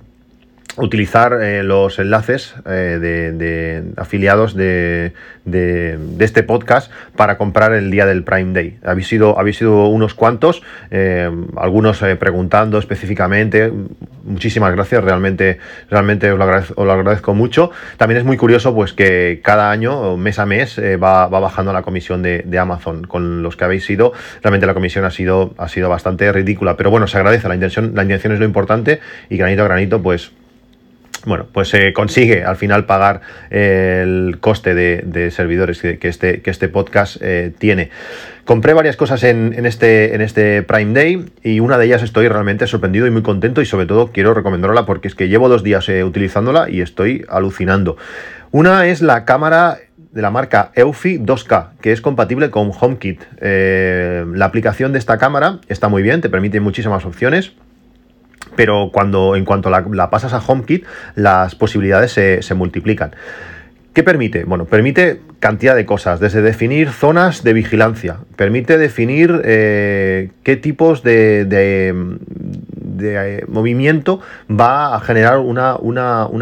utilizar 0.76 1.38
eh, 1.40 1.62
los 1.62 1.98
enlaces 1.98 2.54
eh, 2.66 2.98
de, 3.00 3.92
afiliados 3.96 4.54
de, 4.54 5.12
este 6.18 6.42
podcast 6.42 6.92
para 7.16 7.36
comprar 7.36 7.72
el 7.72 7.90
día 7.90 8.06
del 8.06 8.22
Prime 8.22 8.52
Day. 8.52 8.78
Habéis 8.84 9.08
sido, 9.08 9.38
habéis 9.38 9.56
sido 9.56 9.88
unos 9.88 10.14
cuantos, 10.14 10.62
eh, 10.90 11.30
algunos 11.56 11.98
preguntando 12.18 12.78
específicamente. 12.78 13.72
Muchísimas 14.22 14.72
gracias, 14.72 15.02
realmente, 15.02 15.58
realmente 15.90 16.30
os 16.30 16.38
lo, 16.38 16.92
agradezco, 16.92 17.34
mucho. 17.34 17.70
También 17.96 18.18
es 18.18 18.24
muy 18.24 18.36
curioso 18.36 18.74
pues 18.74 18.92
que 18.92 19.40
cada 19.42 19.70
año, 19.70 20.16
mes 20.16 20.38
a 20.38 20.46
mes, 20.46 20.78
va, 20.78 21.26
bajando 21.28 21.72
la 21.72 21.82
comisión 21.82 22.22
de, 22.22 22.58
Amazon. 22.58 23.06
Con 23.06 23.42
los 23.42 23.56
que 23.56 23.64
habéis 23.64 23.84
sido, 23.84 24.12
realmente 24.42 24.66
la 24.66 24.74
comisión 24.74 25.04
ha 25.04 25.10
sido, 25.10 25.54
ha 25.56 25.68
sido 25.68 25.88
bastante 25.88 26.30
ridícula. 26.30 26.76
Pero 26.76 26.90
bueno, 26.90 27.08
se 27.08 27.16
agradece, 27.16 27.48
la 27.48 27.54
intención, 27.54 27.92
la 27.94 28.02
intención 28.02 28.34
es 28.34 28.38
lo 28.38 28.44
importante 28.44 29.00
y 29.30 29.36
granito 29.36 29.62
a 29.62 29.64
granito, 29.64 30.00
pues 30.02 30.32
bueno, 31.24 31.46
pues 31.52 31.68
se 31.68 31.92
consigue 31.92 32.44
al 32.44 32.56
final 32.56 32.86
pagar 32.86 33.20
el 33.50 34.38
coste 34.40 34.74
de, 34.74 35.30
servidores 35.30 35.80
que, 35.80 35.98
este, 36.02 36.40
que 36.40 36.50
este 36.50 36.68
podcast 36.68 37.16
eh, 37.20 37.52
tiene. 37.58 37.90
Compré 38.44 38.74
varias 38.74 38.96
cosas 38.96 39.22
en, 39.22 39.64
este, 39.64 40.14
en 40.14 40.22
este 40.22 40.62
Prime 40.62 40.92
Day 40.92 41.26
y 41.42 41.60
una 41.60 41.78
de 41.78 41.86
ellas 41.86 42.02
estoy 42.02 42.26
realmente 42.28 42.66
sorprendido 42.66 43.06
y 43.06 43.10
muy 43.10 43.22
contento 43.22 43.62
y 43.62 43.66
sobre 43.66 43.86
todo 43.86 44.10
quiero 44.12 44.34
recomendarla 44.34 44.86
porque 44.86 45.08
es 45.08 45.14
que 45.14 45.28
llevo 45.28 45.48
dos 45.48 45.62
días 45.62 45.88
eh, 45.88 46.02
utilizándola 46.02 46.68
y 46.68 46.80
estoy 46.80 47.24
alucinando. 47.28 47.96
Una 48.50 48.86
es 48.86 49.02
la 49.02 49.24
cámara 49.24 49.78
de 50.10 50.22
la 50.22 50.30
marca 50.30 50.72
Eufy 50.74 51.18
2K, 51.18 51.78
que 51.80 51.92
es 51.92 52.00
compatible 52.00 52.50
con 52.50 52.72
HomeKit. 52.78 53.22
Eh, 53.40 54.24
la 54.34 54.46
aplicación 54.46 54.92
de 54.92 54.98
esta 54.98 55.18
cámara 55.18 55.60
está 55.68 55.88
muy 55.88 56.02
bien, 56.02 56.20
te 56.20 56.28
permite 56.28 56.58
muchísimas 56.58 57.04
opciones 57.04 57.52
pero 58.60 58.90
cuando 58.92 59.36
en 59.36 59.46
cuanto 59.46 59.70
la, 59.70 60.10
pasas 60.10 60.34
a 60.34 60.38
HomeKit, 60.46 60.84
las 61.14 61.54
posibilidades 61.54 62.12
se, 62.12 62.54
multiplican. 62.54 63.12
¿Qué 63.94 64.02
permite? 64.02 64.44
Bueno, 64.44 64.66
permite 64.66 65.18
cantidad 65.38 65.74
de 65.74 65.86
cosas, 65.86 66.20
desde 66.20 66.42
definir 66.42 66.90
zonas 66.90 67.42
de 67.42 67.54
vigilancia, 67.54 68.18
permite 68.36 68.76
definir 68.76 69.40
eh, 69.46 70.28
qué 70.42 70.56
tipos 70.56 71.02
de, 71.02 71.94
eh, 73.02 73.44
movimiento 73.48 74.20
va 74.50 74.94
a 74.94 75.00
generar 75.00 75.38
una, 75.38 75.76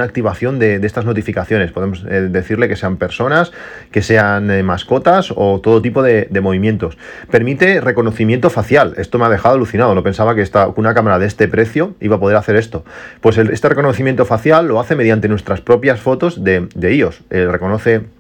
activación 0.03 0.59
de, 0.59 0.77
estas 0.77 1.05
notificaciones. 1.05 1.73
Podemos 1.73 2.05
eh, 2.09 2.29
decirle 2.29 2.69
que 2.69 2.77
sean 2.77 2.97
personas, 2.97 3.53
que 3.91 4.03
sean 4.03 4.65
mascotas 4.65 5.33
o 5.35 5.61
todo 5.61 5.83
tipo 5.83 6.03
de, 6.03 6.29
movimientos. 6.41 6.97
Permite 7.31 7.81
reconocimiento 7.81 8.51
facial. 8.51 8.95
Esto 8.97 9.19
me 9.19 9.27
ha 9.27 9.29
dejado 9.29 9.55
alucinado. 9.55 9.95
No 9.95 10.03
pensaba 10.03 10.35
que 10.35 10.43
esta, 10.43 10.69
una 10.69 10.95
cámara 10.95 11.19
de 11.19 11.27
este 11.27 11.49
precio 11.49 11.95
iba 12.01 12.17
a 12.17 12.21
poder 12.21 12.37
hacer 12.37 12.57
esto. 12.57 12.85
Pues 13.21 13.39
este 13.39 13.69
reconocimiento 13.69 14.25
facial 14.25 14.69
lo 14.69 14.81
hace 14.81 14.95
mediante 14.95 15.29
nuestras 15.29 15.61
propias 15.61 16.01
fotos 16.01 16.45
de, 16.45 16.69
de 16.75 16.95
iOS. 16.95 17.23
reconoce 17.31 18.18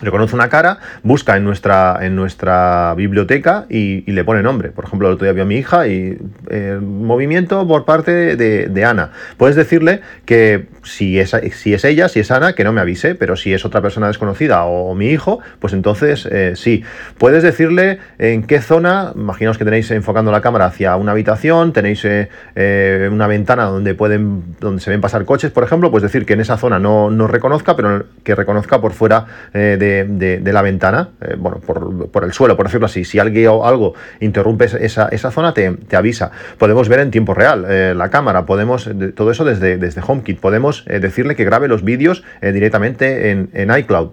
reconoce 0.00 0.34
una 0.34 0.48
cara, 0.48 0.78
busca 1.02 1.36
en 1.36 1.44
nuestra, 1.44 1.98
en 2.02 2.16
nuestra 2.16 2.94
biblioteca 2.94 3.66
y, 3.68 4.10
le 4.10 4.24
pone 4.24 4.42
nombre. 4.42 4.70
Por 4.70 4.84
ejemplo, 4.84 5.08
el 5.08 5.14
otro 5.14 5.24
día 5.24 5.32
vio 5.32 5.42
a 5.42 5.46
mi 5.46 5.56
hija 5.56 5.86
y 5.88 6.18
eh, 6.48 6.78
movimiento 6.80 7.66
por 7.66 7.84
parte 7.84 8.36
de, 8.36 8.84
Ana. 8.84 9.10
Puedes 9.36 9.56
decirle 9.56 10.00
que 10.24 10.66
si 10.82 11.18
es, 11.18 11.36
si 11.54 11.74
es 11.74 11.84
ella, 11.84 12.08
si 12.08 12.20
es 12.20 12.30
Ana, 12.30 12.54
que 12.54 12.64
no 12.64 12.72
me 12.72 12.80
avise, 12.80 13.14
pero 13.14 13.36
si 13.36 13.52
es 13.52 13.64
otra 13.64 13.82
persona 13.82 14.06
desconocida 14.06 14.64
o, 14.64 14.94
mi 14.94 15.08
hijo, 15.08 15.40
pues 15.58 15.72
entonces 15.72 16.26
eh, 16.30 16.52
sí. 16.56 16.84
Puedes 17.18 17.42
decirle 17.42 17.98
en 18.18 18.44
qué 18.44 18.60
zona, 18.60 19.12
imaginaos 19.14 19.58
que 19.58 19.64
tenéis 19.64 19.90
enfocando 19.90 20.30
la 20.30 20.40
cámara 20.40 20.66
hacia 20.66 20.96
una 20.96 21.12
habitación, 21.12 21.72
tenéis 21.72 22.02
eh, 22.04 23.08
una 23.10 23.26
ventana 23.26 23.64
donde, 23.64 23.94
pueden, 23.94 24.56
donde 24.60 24.80
se 24.80 24.90
ven 24.90 25.00
pasar 25.00 25.24
coches, 25.24 25.50
por 25.50 25.64
ejemplo, 25.64 25.90
pues 25.90 26.02
decir 26.02 26.24
que 26.24 26.34
en 26.34 26.40
esa 26.40 26.56
zona 26.56 26.78
no, 26.78 27.10
no 27.10 27.26
reconozca, 27.26 27.76
pero 27.76 28.06
que 28.22 28.34
reconozca 28.34 28.80
por 28.80 28.92
fuera 28.92 29.26
de 29.52 29.85
de, 29.86 30.52
la 30.52 30.62
ventana, 30.62 31.10
eh, 31.20 31.34
bueno, 31.38 31.58
por, 31.58 32.24
el 32.24 32.32
suelo, 32.32 32.56
por 32.56 32.66
decirlo 32.66 32.86
así. 32.86 33.04
Si 33.04 33.18
alguien 33.18 33.48
o 33.48 33.66
algo 33.66 33.94
interrumpe 34.20 34.64
esa, 34.64 35.08
esa 35.08 35.30
zona, 35.30 35.54
te, 35.54 35.96
avisa. 35.96 36.30
Podemos 36.58 36.88
ver 36.88 37.00
en 37.00 37.10
tiempo 37.10 37.34
real 37.34 37.66
eh, 37.68 37.94
la 37.96 38.10
cámara, 38.10 38.46
podemos, 38.46 38.88
todo 39.14 39.30
eso 39.30 39.44
desde, 39.44 39.78
desde 39.78 40.02
HomeKit. 40.06 40.40
Podemos 40.40 40.84
eh, 40.86 41.00
decirle 41.00 41.36
que 41.36 41.44
grabe 41.44 41.68
los 41.68 41.82
vídeos 41.82 42.22
directamente 42.40 43.30
en, 43.30 43.50
en 43.52 43.76
iCloud. 43.76 44.12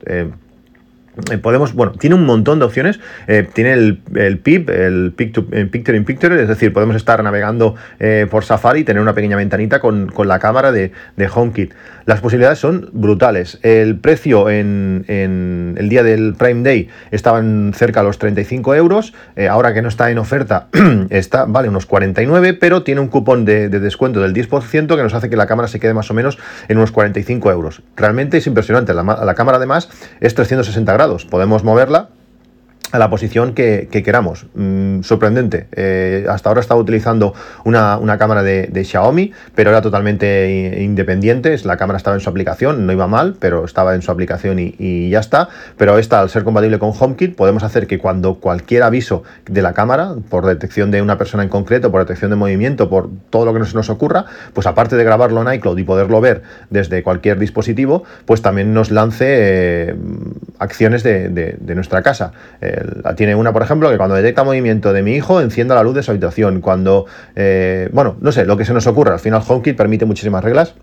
Podemos, 1.41 1.73
bueno, 1.73 1.93
tiene 1.93 2.15
un 2.15 2.25
montón 2.25 2.59
de 2.59 2.65
opciones. 2.65 2.99
tiene 3.53 3.73
el, 3.73 4.01
el 4.15 4.39
PIP, 4.39 4.69
el 4.69 5.13
Picture 5.15 5.97
in 5.97 6.05
Picture, 6.05 6.41
es 6.41 6.47
decir, 6.47 6.73
podemos 6.73 6.95
estar 6.95 7.23
navegando 7.23 7.75
por 8.29 8.43
Safari 8.43 8.81
y 8.81 8.83
tener 8.83 9.01
una 9.01 9.13
pequeña 9.13 9.35
ventanita 9.35 9.79
con, 9.79 10.11
la 10.25 10.39
cámara 10.39 10.71
de, 10.71 10.91
de 11.15 11.27
HomeKit. 11.27 11.73
Las 12.05 12.19
posibilidades 12.19 12.59
son 12.59 12.89
brutales. 12.91 13.59
El 13.61 13.97
precio 13.97 14.49
en, 14.49 15.05
el 15.07 15.89
día 15.89 16.03
del 16.03 16.35
Prime 16.37 16.61
Day 16.63 16.89
estaban 17.11 17.71
cerca 17.73 18.01
a 18.01 18.03
los 18.03 18.17
35 18.17 18.75
euros. 18.75 19.13
Eh, 19.35 19.47
ahora 19.47 19.73
que 19.73 19.81
no 19.81 19.87
está 19.87 20.11
en 20.11 20.17
oferta, 20.17 20.67
está, 21.09 21.45
vale 21.45 21.69
unos 21.69 21.85
49, 21.85 22.55
pero 22.55 22.83
tiene 22.83 22.99
un 22.99 23.07
cupón 23.07 23.45
de, 23.45 23.69
descuento 23.69 24.19
del 24.21 24.33
10% 24.33 24.95
que 24.95 25.03
nos 25.03 25.13
hace 25.13 25.29
que 25.29 25.37
la 25.37 25.47
cámara 25.47 25.67
se 25.67 25.79
quede 25.79 25.93
más 25.93 26.11
o 26.11 26.13
menos 26.13 26.37
en 26.67 26.77
unos 26.77 26.91
45 26.91 27.51
euros. 27.51 27.81
Realmente 27.95 28.37
es 28.37 28.47
impresionante. 28.47 28.93
La, 28.93 29.03
la 29.03 29.35
cámara 29.35 29.57
además 29.57 29.89
es 30.19 30.35
360 30.35 30.91
grados. 30.93 31.02
Podemos 31.25 31.63
moverla 31.63 32.09
a 32.93 32.99
la 32.99 33.09
posición 33.09 33.55
que, 33.55 33.89
queramos. 34.05 34.45
Mm, 34.53 35.01
sorprendente. 35.01 35.65
Eh, 35.71 36.27
hasta 36.29 36.49
ahora 36.49 36.61
estaba 36.61 36.79
utilizando 36.79 37.33
una, 37.65 38.17
cámara 38.19 38.43
de, 38.43 38.83
Xiaomi, 38.85 39.31
pero 39.55 39.71
era 39.71 39.81
totalmente 39.81 40.79
independiente. 40.79 41.57
La 41.63 41.75
cámara 41.75 41.97
estaba 41.97 42.15
en 42.15 42.19
su 42.19 42.29
aplicación, 42.29 42.85
no 42.85 42.93
iba 42.93 43.07
mal, 43.07 43.35
pero 43.39 43.65
estaba 43.65 43.95
en 43.95 44.03
su 44.03 44.11
aplicación 44.11 44.59
y, 44.59 45.09
ya 45.09 45.19
está. 45.19 45.49
Pero 45.75 45.97
esta, 45.97 46.21
al 46.21 46.29
ser 46.29 46.43
compatible 46.43 46.77
con 46.77 46.91
HomeKit, 46.97 47.35
podemos 47.35 47.63
hacer 47.63 47.87
que 47.87 47.97
cuando 47.97 48.35
cualquier 48.35 48.83
aviso 48.83 49.23
de 49.47 49.63
la 49.63 49.73
cámara, 49.73 50.13
por 50.29 50.45
detección 50.45 50.91
de 50.91 51.01
una 51.01 51.17
persona 51.17 51.41
en 51.41 51.49
concreto, 51.49 51.91
por 51.91 52.01
detección 52.01 52.29
de 52.29 52.37
movimiento, 52.37 52.91
por 52.91 53.09
todo 53.31 53.45
lo 53.45 53.55
que 53.55 53.65
se 53.65 53.73
nos 53.73 53.89
ocurra, 53.89 54.25
pues 54.53 54.67
aparte 54.67 54.97
de 54.97 55.03
grabarlo 55.03 55.41
en 55.41 55.51
iCloud 55.51 55.79
y 55.79 55.83
poderlo 55.83 56.21
ver 56.21 56.43
desde 56.69 57.01
cualquier 57.01 57.39
dispositivo, 57.39 58.03
pues 58.25 58.43
también 58.43 58.71
nos 58.75 58.91
lance 58.91 59.25
eh, 59.27 59.95
acciones 60.59 61.01
de, 61.01 61.57
nuestra 61.73 62.03
casa. 62.03 62.33
Tiene 63.15 63.35
una, 63.35 63.53
por 63.53 63.61
ejemplo, 63.61 63.89
que 63.89 63.97
cuando 63.97 64.15
detecta 64.15 64.43
movimiento 64.43 64.93
de 64.93 65.01
mi 65.03 65.13
hijo, 65.15 65.41
encienda 65.41 65.75
la 65.75 65.83
luz 65.83 65.95
de 65.95 66.03
su 66.03 66.11
habitación. 66.11 66.61
Cuando, 66.61 67.05
eh, 67.35 67.89
bueno, 67.93 68.17
no 68.21 68.31
sé, 68.31 68.45
lo 68.45 68.57
que 68.57 68.65
se 68.65 68.73
nos 68.73 68.87
ocurra. 68.87 69.13
Al 69.13 69.19
final 69.19 69.41
HomeKit 69.47 69.75
permite 69.75 70.05
muchísimas 70.05 70.43
reglas 70.43 70.75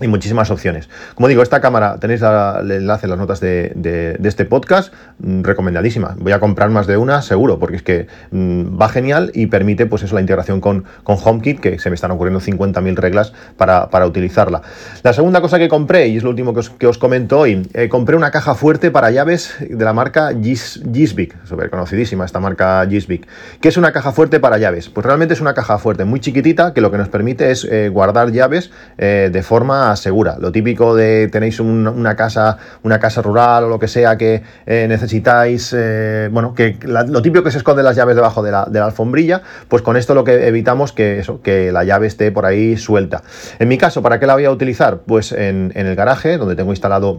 y 0.00 0.08
muchísimas 0.08 0.50
opciones. 0.50 0.88
Como 1.14 1.28
digo, 1.28 1.42
esta 1.42 1.60
cámara 1.60 1.98
tenéis 1.98 2.22
el 2.22 2.70
enlace 2.70 3.06
en 3.06 3.10
las 3.10 3.18
notas 3.18 3.40
de, 3.40 4.18
este 4.22 4.44
podcast, 4.44 4.92
mm, 5.18 5.42
recomendadísima. 5.42 6.16
Voy 6.18 6.32
a 6.32 6.40
comprar 6.40 6.70
más 6.70 6.86
de 6.86 6.96
una, 6.96 7.22
seguro, 7.22 7.58
porque 7.58 7.76
es 7.76 7.82
que 7.82 8.06
mm, 8.30 8.80
va 8.80 8.88
genial 8.88 9.30
y 9.34 9.46
permite, 9.46 9.86
pues 9.86 10.02
eso, 10.02 10.14
la 10.14 10.20
integración 10.20 10.60
con, 10.60 10.84
con 11.02 11.16
HomeKit, 11.22 11.60
que 11.60 11.78
se 11.78 11.90
me 11.90 11.94
están 11.94 12.10
ocurriendo 12.10 12.40
50.000 12.40 12.96
reglas 12.96 13.32
para, 13.56 14.06
utilizarla. 14.06 14.62
La 15.02 15.12
segunda 15.12 15.40
cosa 15.40 15.58
que 15.58 15.68
compré, 15.68 16.08
y 16.08 16.18
es 16.18 16.22
lo 16.22 16.30
último 16.30 16.52
que 16.52 16.60
os, 16.60 16.70
que 16.70 16.86
os 16.86 16.98
comento 16.98 17.40
hoy, 17.40 17.66
eh, 17.72 17.88
compré 17.88 18.16
una 18.16 18.30
caja 18.30 18.54
fuerte 18.54 18.90
para 18.90 19.10
llaves 19.10 19.54
de 19.60 19.84
la 19.84 19.92
marca 19.92 20.30
Gisbic, 20.40 21.44
súper 21.44 21.70
conocidísima 21.70 22.24
esta 22.24 22.40
marca 22.40 22.86
Gisbic. 22.88 23.26
¿Qué 23.60 23.68
es 23.68 23.76
una 23.76 23.92
caja 23.92 24.12
fuerte 24.12 24.38
para 24.40 24.58
llaves? 24.58 24.88
Pues 24.88 25.06
realmente 25.06 25.34
es 25.34 25.40
una 25.40 25.54
caja 25.54 25.78
fuerte 25.78 26.04
muy 26.04 26.20
chiquitita 26.20 26.74
que 26.74 26.80
lo 26.80 26.90
que 26.90 26.98
nos 26.98 27.08
permite 27.08 27.50
es 27.50 27.64
eh, 27.64 27.88
guardar 27.88 28.30
llaves 28.30 28.70
eh, 28.98 29.30
de 29.32 29.42
forma 29.42 29.85
segura. 29.94 30.36
Lo 30.40 30.50
típico 30.50 30.96
de 30.96 31.28
tenéis 31.28 31.60
una 31.60 32.16
casa, 32.16 32.58
una 32.82 32.98
casa 32.98 33.22
rural 33.22 33.64
o 33.64 33.68
lo 33.68 33.78
que 33.78 33.86
sea 33.86 34.16
que 34.16 34.42
eh, 34.66 34.86
necesitáis, 34.88 35.72
eh, 35.76 36.28
bueno, 36.32 36.54
que 36.54 36.78
lo 36.84 37.22
típico 37.22 37.44
que 37.44 37.50
se 37.50 37.58
esconde 37.58 37.82
las 37.82 37.94
llaves 37.94 38.16
debajo 38.16 38.42
de 38.42 38.50
la, 38.50 38.62
alfombrilla, 38.84 39.42
pues 39.68 39.82
con 39.82 39.96
esto 39.96 40.14
lo 40.14 40.24
que 40.24 40.48
evitamos 40.48 40.92
que 40.92 41.20
eso, 41.20 41.42
que 41.42 41.70
la 41.70 41.84
llave 41.84 42.06
esté 42.06 42.32
por 42.32 42.46
ahí 42.46 42.76
suelta. 42.76 43.22
En 43.58 43.68
mi 43.68 43.78
caso, 43.78 44.02
¿para 44.02 44.18
qué 44.18 44.26
la 44.26 44.34
voy 44.34 44.46
a 44.46 44.50
utilizar? 44.50 45.02
Pues 45.06 45.32
en, 45.32 45.72
en 45.74 45.86
el 45.86 45.94
garaje, 45.94 46.38
donde 46.38 46.56
tengo 46.56 46.72
instalado 46.72 47.18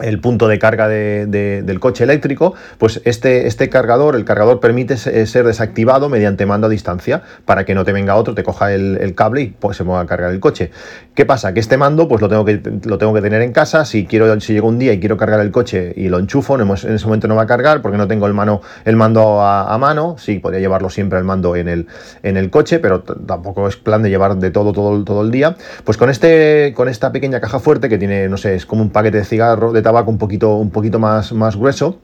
el 0.00 0.20
punto 0.20 0.48
de 0.48 0.58
carga 0.58 0.88
del 0.88 1.80
coche 1.80 2.04
eléctrico, 2.04 2.54
pues 2.78 3.00
este, 3.04 3.46
este 3.46 3.68
cargador, 3.68 4.16
el 4.16 4.24
cargador 4.24 4.60
permite 4.60 4.96
ser 4.96 5.46
desactivado 5.46 6.08
mediante 6.08 6.46
mando 6.46 6.66
a 6.66 6.70
distancia 6.70 7.22
para 7.44 7.64
que 7.64 7.74
no 7.74 7.84
te 7.84 7.92
venga 7.92 8.16
otro, 8.16 8.34
te 8.34 8.42
coja 8.42 8.72
el, 8.72 9.14
cable 9.14 9.42
y 9.42 9.46
pues 9.48 9.76
se 9.76 9.84
mueva 9.84 10.02
a 10.02 10.06
cargar 10.06 10.30
el 10.32 10.40
coche. 10.40 10.70
¿Qué 11.14 11.26
pasa? 11.26 11.52
Que 11.52 11.60
este 11.60 11.76
mando 11.76 12.08
pues 12.08 12.20
lo 12.20 12.28
tengo 12.28 12.44
que, 12.44 12.60
lo 12.84 12.98
tengo 12.98 13.14
que 13.14 13.22
tener 13.22 13.42
en 13.42 13.52
casa, 13.52 13.84
si 13.84 14.06
quiero 14.06 14.38
si 14.40 14.52
llego 14.52 14.68
un 14.68 14.78
día 14.78 14.92
y 14.92 15.00
quiero 15.00 15.16
cargar 15.16 15.40
el 15.40 15.50
coche 15.50 15.92
y 15.96 16.08
lo 16.08 16.18
enchufo, 16.18 16.58
en 16.60 16.70
ese 16.70 17.04
momento 17.04 17.26
no 17.28 17.36
va 17.36 17.42
a 17.42 17.46
cargar 17.46 17.82
porque 17.82 17.98
no 17.98 18.06
tengo 18.06 18.26
el, 18.26 18.34
mano, 18.34 18.60
el 18.84 18.96
mando 18.96 19.40
a, 19.40 19.76
mano, 19.78 20.16
sí, 20.18 20.38
podría 20.38 20.60
llevarlo 20.60 20.90
siempre 20.90 21.18
el 21.18 21.24
mando 21.24 21.56
en 21.56 21.68
el, 21.68 21.86
en 22.22 22.36
el 22.36 22.50
coche, 22.50 22.78
pero 22.78 23.02
tampoco 23.02 23.68
es 23.68 23.76
plan 23.76 24.02
de 24.02 24.10
llevar 24.10 24.36
de 24.36 24.50
todo, 24.50 24.72
todo, 24.72 25.02
todo 25.04 25.22
el 25.22 25.30
día. 25.30 25.56
Pues 25.84 25.96
con, 25.96 26.10
este, 26.10 26.72
con 26.74 26.88
esta 26.88 27.12
pequeña 27.12 27.40
caja 27.40 27.58
fuerte 27.58 27.88
que 27.88 27.98
tiene, 27.98 28.28
no 28.28 28.36
sé, 28.36 28.54
es 28.54 28.66
como 28.66 28.82
un 28.82 28.90
paquete 28.90 29.18
de 29.18 29.24
cigarro, 29.24 29.72
de 29.72 29.82
tabaco 29.88 30.10
un 30.10 30.18
poquito, 30.18 30.56
un 30.56 30.70
poquito 30.70 30.98
más, 30.98 31.32
más 31.32 31.56
grueso 31.56 31.98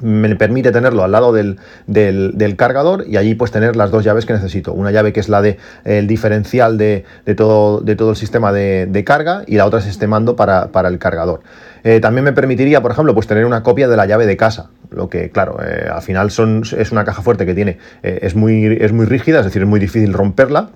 me 0.00 0.34
permite 0.36 0.72
tenerlo 0.72 1.04
al 1.04 1.12
lado 1.12 1.32
del, 1.32 1.56
cargador 2.56 3.04
y 3.06 3.16
allí 3.16 3.34
pues 3.34 3.50
tener 3.50 3.76
las 3.76 3.90
dos 3.90 4.04
llaves 4.04 4.26
que 4.26 4.34
necesito. 4.34 4.74
Una 4.74 4.90
llave 4.90 5.14
que 5.14 5.20
es 5.20 5.28
la 5.28 5.40
de 5.40 5.56
el 5.84 6.06
diferencial 6.06 6.76
de, 6.76 7.04
todo, 7.36 7.80
de 7.80 7.96
todo 7.96 8.10
el 8.10 8.16
sistema 8.16 8.52
de, 8.52 9.02
carga 9.06 9.44
y 9.46 9.56
la 9.56 9.64
otra 9.64 9.78
es 9.78 9.86
este 9.86 10.06
mando 10.06 10.36
para, 10.36 10.68
el 10.88 10.98
cargador. 10.98 11.40
Eh, 11.82 12.00
también 12.00 12.24
me 12.24 12.32
permitiría, 12.32 12.82
por 12.82 12.90
ejemplo, 12.90 13.14
pues 13.14 13.26
tener 13.26 13.46
una 13.46 13.62
copia 13.62 13.88
de 13.88 13.96
la 13.96 14.04
llave 14.04 14.26
de 14.26 14.36
casa. 14.36 14.68
Lo 14.90 15.08
que, 15.08 15.30
claro, 15.30 15.58
eh, 15.64 15.88
al 15.90 16.02
final 16.02 16.30
son, 16.30 16.62
es 16.76 16.92
una 16.92 17.04
caja 17.04 17.22
fuerte 17.22 17.46
que 17.46 17.54
tiene, 17.54 17.78
eh, 18.02 18.18
es, 18.20 18.34
muy, 18.34 18.66
es 18.66 18.92
muy 18.92 19.06
rígida, 19.06 19.38
es 19.38 19.46
decir, 19.46 19.62
es 19.62 19.68
muy 19.68 19.80
difícil 19.80 20.12
romperla 20.12 20.70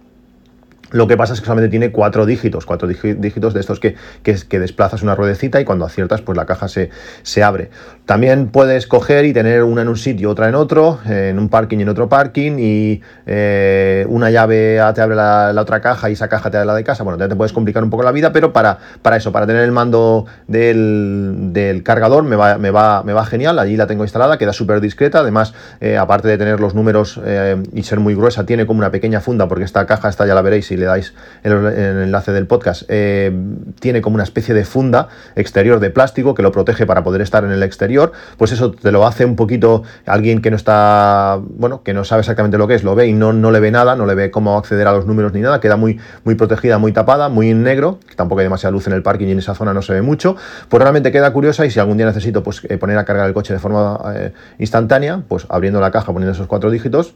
lo 0.90 1.07
que 1.07 1.16
pasa 1.16 1.35
es 1.35 1.40
que 1.40 1.46
solamente 1.46 1.70
tiene 1.70 1.92
cuatro 1.92 2.26
dígitos, 2.26 2.66
cuatro 2.66 2.88
dígitos 2.88 3.55
de 3.55 3.61
estos 3.61 3.81
que, 3.81 3.94
que, 4.22 4.59
desplazas 4.59 5.03
una 5.03 5.14
ruedecita 5.14 5.61
y 5.61 5.64
cuando 5.64 5.85
aciertas, 5.85 6.20
pues 6.22 6.37
la 6.37 6.46
caja 6.46 6.68
se, 6.68 6.90
se, 7.22 7.42
abre. 7.42 7.70
También 8.07 8.48
puedes 8.48 8.87
coger 8.87 9.24
y 9.24 9.33
tener 9.33 9.62
una 9.62 9.83
en 9.83 9.88
un 9.88 9.96
sitio, 9.96 10.31
otra 10.31 10.48
en 10.48 10.55
otro, 10.55 10.98
en 11.07 11.38
un 11.38 11.48
parking 11.48 11.79
y 11.79 11.83
en 11.83 11.88
otro 11.88 12.09
parking, 12.09 12.59
y 12.59 13.03
eh, 13.26 14.05
una 14.09 14.31
llave 14.31 14.81
te 14.94 15.00
abre 15.00 15.16
la, 15.16 15.55
otra 15.57 15.81
caja 15.81 16.11
y 16.11 16.14
esa 16.14 16.29
caja 16.29 16.50
te 16.50 16.57
abre 16.57 16.66
la 16.66 16.74
de 16.74 16.85
casa. 16.85 17.05
Bueno, 17.05 17.18
ya 17.18 17.29
te 17.29 17.37
puedes 17.37 17.53
complicar 17.53 17.83
un 17.85 17.90
poco 17.90 18.03
la 18.03 18.12
vida, 18.12 18.33
pero 18.33 18.53
para, 18.53 18.79
para 19.03 19.16
eso, 19.16 19.33
para 19.33 19.46
tener 19.46 19.62
el 19.62 19.72
mando 19.72 20.26
del, 20.48 21.83
cargador, 21.85 22.24
me 22.24 22.37
va, 22.37 22.59
me, 22.59 22.70
va, 22.70 23.03
me 23.03 23.12
va 23.12 23.24
genial. 23.24 23.59
Allí 23.59 23.76
la 23.76 23.87
tengo 23.87 24.05
instalada, 24.05 24.38
queda 24.38 24.53
súper 24.53 24.81
discreta. 24.81 25.20
Además, 25.20 25.55
eh, 25.81 25.96
aparte 25.96 26.29
de 26.29 26.38
tener 26.38 26.61
los 26.61 26.74
números 26.74 27.20
eh, 27.24 27.62
y 27.72 27.83
ser 27.85 28.00
muy 28.00 28.14
gruesa, 28.14 28.44
tiene 28.44 28.66
como 28.66 28.79
una 28.79 28.90
pequeña 28.90 29.20
funda, 29.20 29.48
porque 29.48 29.64
esta 29.64 29.87
caja, 29.87 30.09
esta 30.09 30.26
ya 30.26 30.35
la 30.35 30.42
veréis 30.42 30.70
le 30.81 30.87
dais 30.87 31.14
el, 31.43 31.53
enlace 31.53 32.33
del 32.33 32.47
podcast, 32.47 32.83
eh, 32.88 33.33
tiene 33.79 34.01
como 34.01 34.14
una 34.14 34.25
especie 34.25 34.55
de 34.55 34.64
funda 34.64 35.09
exterior 35.37 35.79
de 35.81 35.90
plástico 35.90 36.35
que 36.35 36.43
lo 36.43 36.51
protege 36.51 36.87
para 36.87 37.05
poder 37.05 37.21
estar 37.21 37.45
en 37.45 37.53
el 37.53 37.62
exterior, 37.62 38.12
pues 38.37 38.53
eso 38.53 38.73
te 38.73 38.90
lo 38.90 39.07
hace 39.07 39.25
un 39.25 39.37
poquito 39.37 39.83
alguien 40.07 40.43
que 40.43 40.51
no 40.51 40.57
está, 40.57 41.40
bueno, 41.40 41.83
que 41.83 41.95
no 41.95 42.05
sabe 42.05 42.21
exactamente 42.21 42.59
lo 42.59 42.66
que 42.66 42.75
es, 42.75 42.85
lo 42.85 42.95
ve 42.95 43.07
y 43.07 43.12
no, 43.12 43.33
no 43.33 43.51
le 43.51 43.61
ve 43.61 43.71
nada, 43.71 43.95
no 43.95 44.07
le 44.07 44.14
ve 44.14 44.31
cómo 44.31 44.59
acceder 44.59 44.87
a 44.88 44.93
los 44.93 45.07
números 45.07 45.33
ni 45.33 45.40
nada, 45.40 45.61
queda 45.61 45.77
muy, 45.77 46.01
muy 46.25 46.35
protegida, 46.35 46.79
muy 46.79 46.93
tapada, 46.93 47.29
muy 47.29 47.51
en 47.51 47.62
negro, 47.62 48.01
que 48.09 48.14
tampoco 48.14 48.40
hay 48.40 48.47
demasiada 48.47 48.73
luz 48.73 48.87
en 48.87 48.95
el 48.95 49.03
parking 49.03 49.29
y 49.29 49.33
en 49.33 49.38
esa 49.38 49.55
zona 49.55 49.73
no 49.73 49.83
se 49.83 49.93
ve 49.93 50.03
mucho, 50.03 50.37
pues 50.69 50.83
realmente 50.83 51.12
queda 51.12 51.33
curiosa 51.33 51.66
y 51.66 51.71
si 51.71 51.79
algún 51.79 51.97
día 51.97 52.07
necesito 52.07 52.43
pues, 52.43 52.62
eh, 52.69 52.79
poner 52.79 52.99
a 52.99 53.05
cargar 53.05 53.27
el 53.27 53.35
coche 53.35 53.53
de 53.53 53.59
forma 53.59 54.01
eh, 54.14 54.33
instantánea, 54.59 55.23
pues 55.29 55.47
abriendo 55.49 55.81
la 55.81 55.90
caja, 55.90 56.12
poniendo 56.12 56.33
esos 56.33 56.47
cuatro 56.47 56.71
dígitos, 56.71 57.14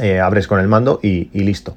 eh, 0.00 0.20
abres 0.20 0.46
con 0.46 0.60
el 0.60 0.68
mando 0.68 1.00
y, 1.02 1.28
listo. 1.32 1.74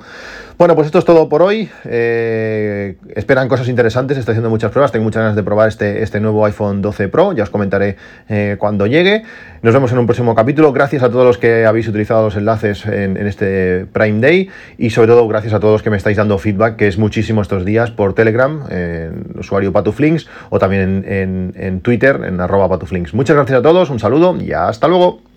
Bueno, 0.58 0.75
pues 0.75 0.88
esto 0.88 0.99
es 0.99 1.05
todo 1.05 1.29
por 1.29 1.41
hoy. 1.41 1.69
Eh, 1.86 2.97
esperan 3.15 3.47
cosas 3.47 3.69
interesantes, 3.69 4.17
estoy 4.17 4.34
haciendo 4.34 4.49
muchas 4.49 4.71
pruebas, 4.71 4.91
tengo 4.91 5.05
muchas 5.05 5.21
ganas 5.21 5.36
de 5.36 5.43
probar 5.43 5.69
este, 5.69 6.03
este 6.03 6.19
nuevo 6.19 6.45
iPhone 6.45 6.82
12 6.82 7.08
Pro, 7.08 7.32
ya 7.32 7.43
os 7.43 7.49
comentaré 7.49 7.95
eh, 8.27 8.58
cuando 8.60 8.86
llegue. 8.88 9.23
Nos 9.62 9.73
vemos 9.73 9.91
en 9.91 9.99
un 9.99 10.05
próximo 10.05 10.36
capítulo. 10.36 10.73
Gracias 10.73 11.03
a 11.03 11.10
todos 11.10 11.25
los 11.25 11.38
que 11.38 11.65
habéis 11.65 11.88
utilizado 11.88 12.25
los 12.25 12.36
enlaces 12.36 12.86
en, 12.86 13.15
este 13.17 13.86
Prime 13.91 14.19
Day 14.19 14.49
y 14.77 14.89
sobre 14.89 15.08
todo 15.08 15.27
gracias 15.27 15.53
a 15.53 15.60
todos 15.60 15.73
los 15.73 15.84
que 15.84 15.89
me 15.89 15.97
estáis 15.97 16.17
dando 16.17 16.38
feedback, 16.38 16.75
que 16.75 16.88
es 16.88 16.97
muchísimo 16.97 17.41
estos 17.41 17.63
días 17.63 17.91
por 17.91 18.13
Telegram, 18.13 18.63
en 18.69 19.36
usuario 19.38 19.71
Patuflinks 19.71 20.27
o 20.49 20.60
también 20.60 21.05
en, 21.08 21.53
en 21.55 21.82
Twitter, 21.82 22.21
en 22.25 22.41
arroba 22.41 22.67
Patuflinks. 22.69 23.13
Muchas 23.13 23.36
gracias 23.36 23.60
a 23.60 23.62
todos, 23.62 23.89
un 23.89 23.99
saludo 23.99 24.36
y 24.39 24.51
hasta 24.51 24.88
luego. 24.88 25.28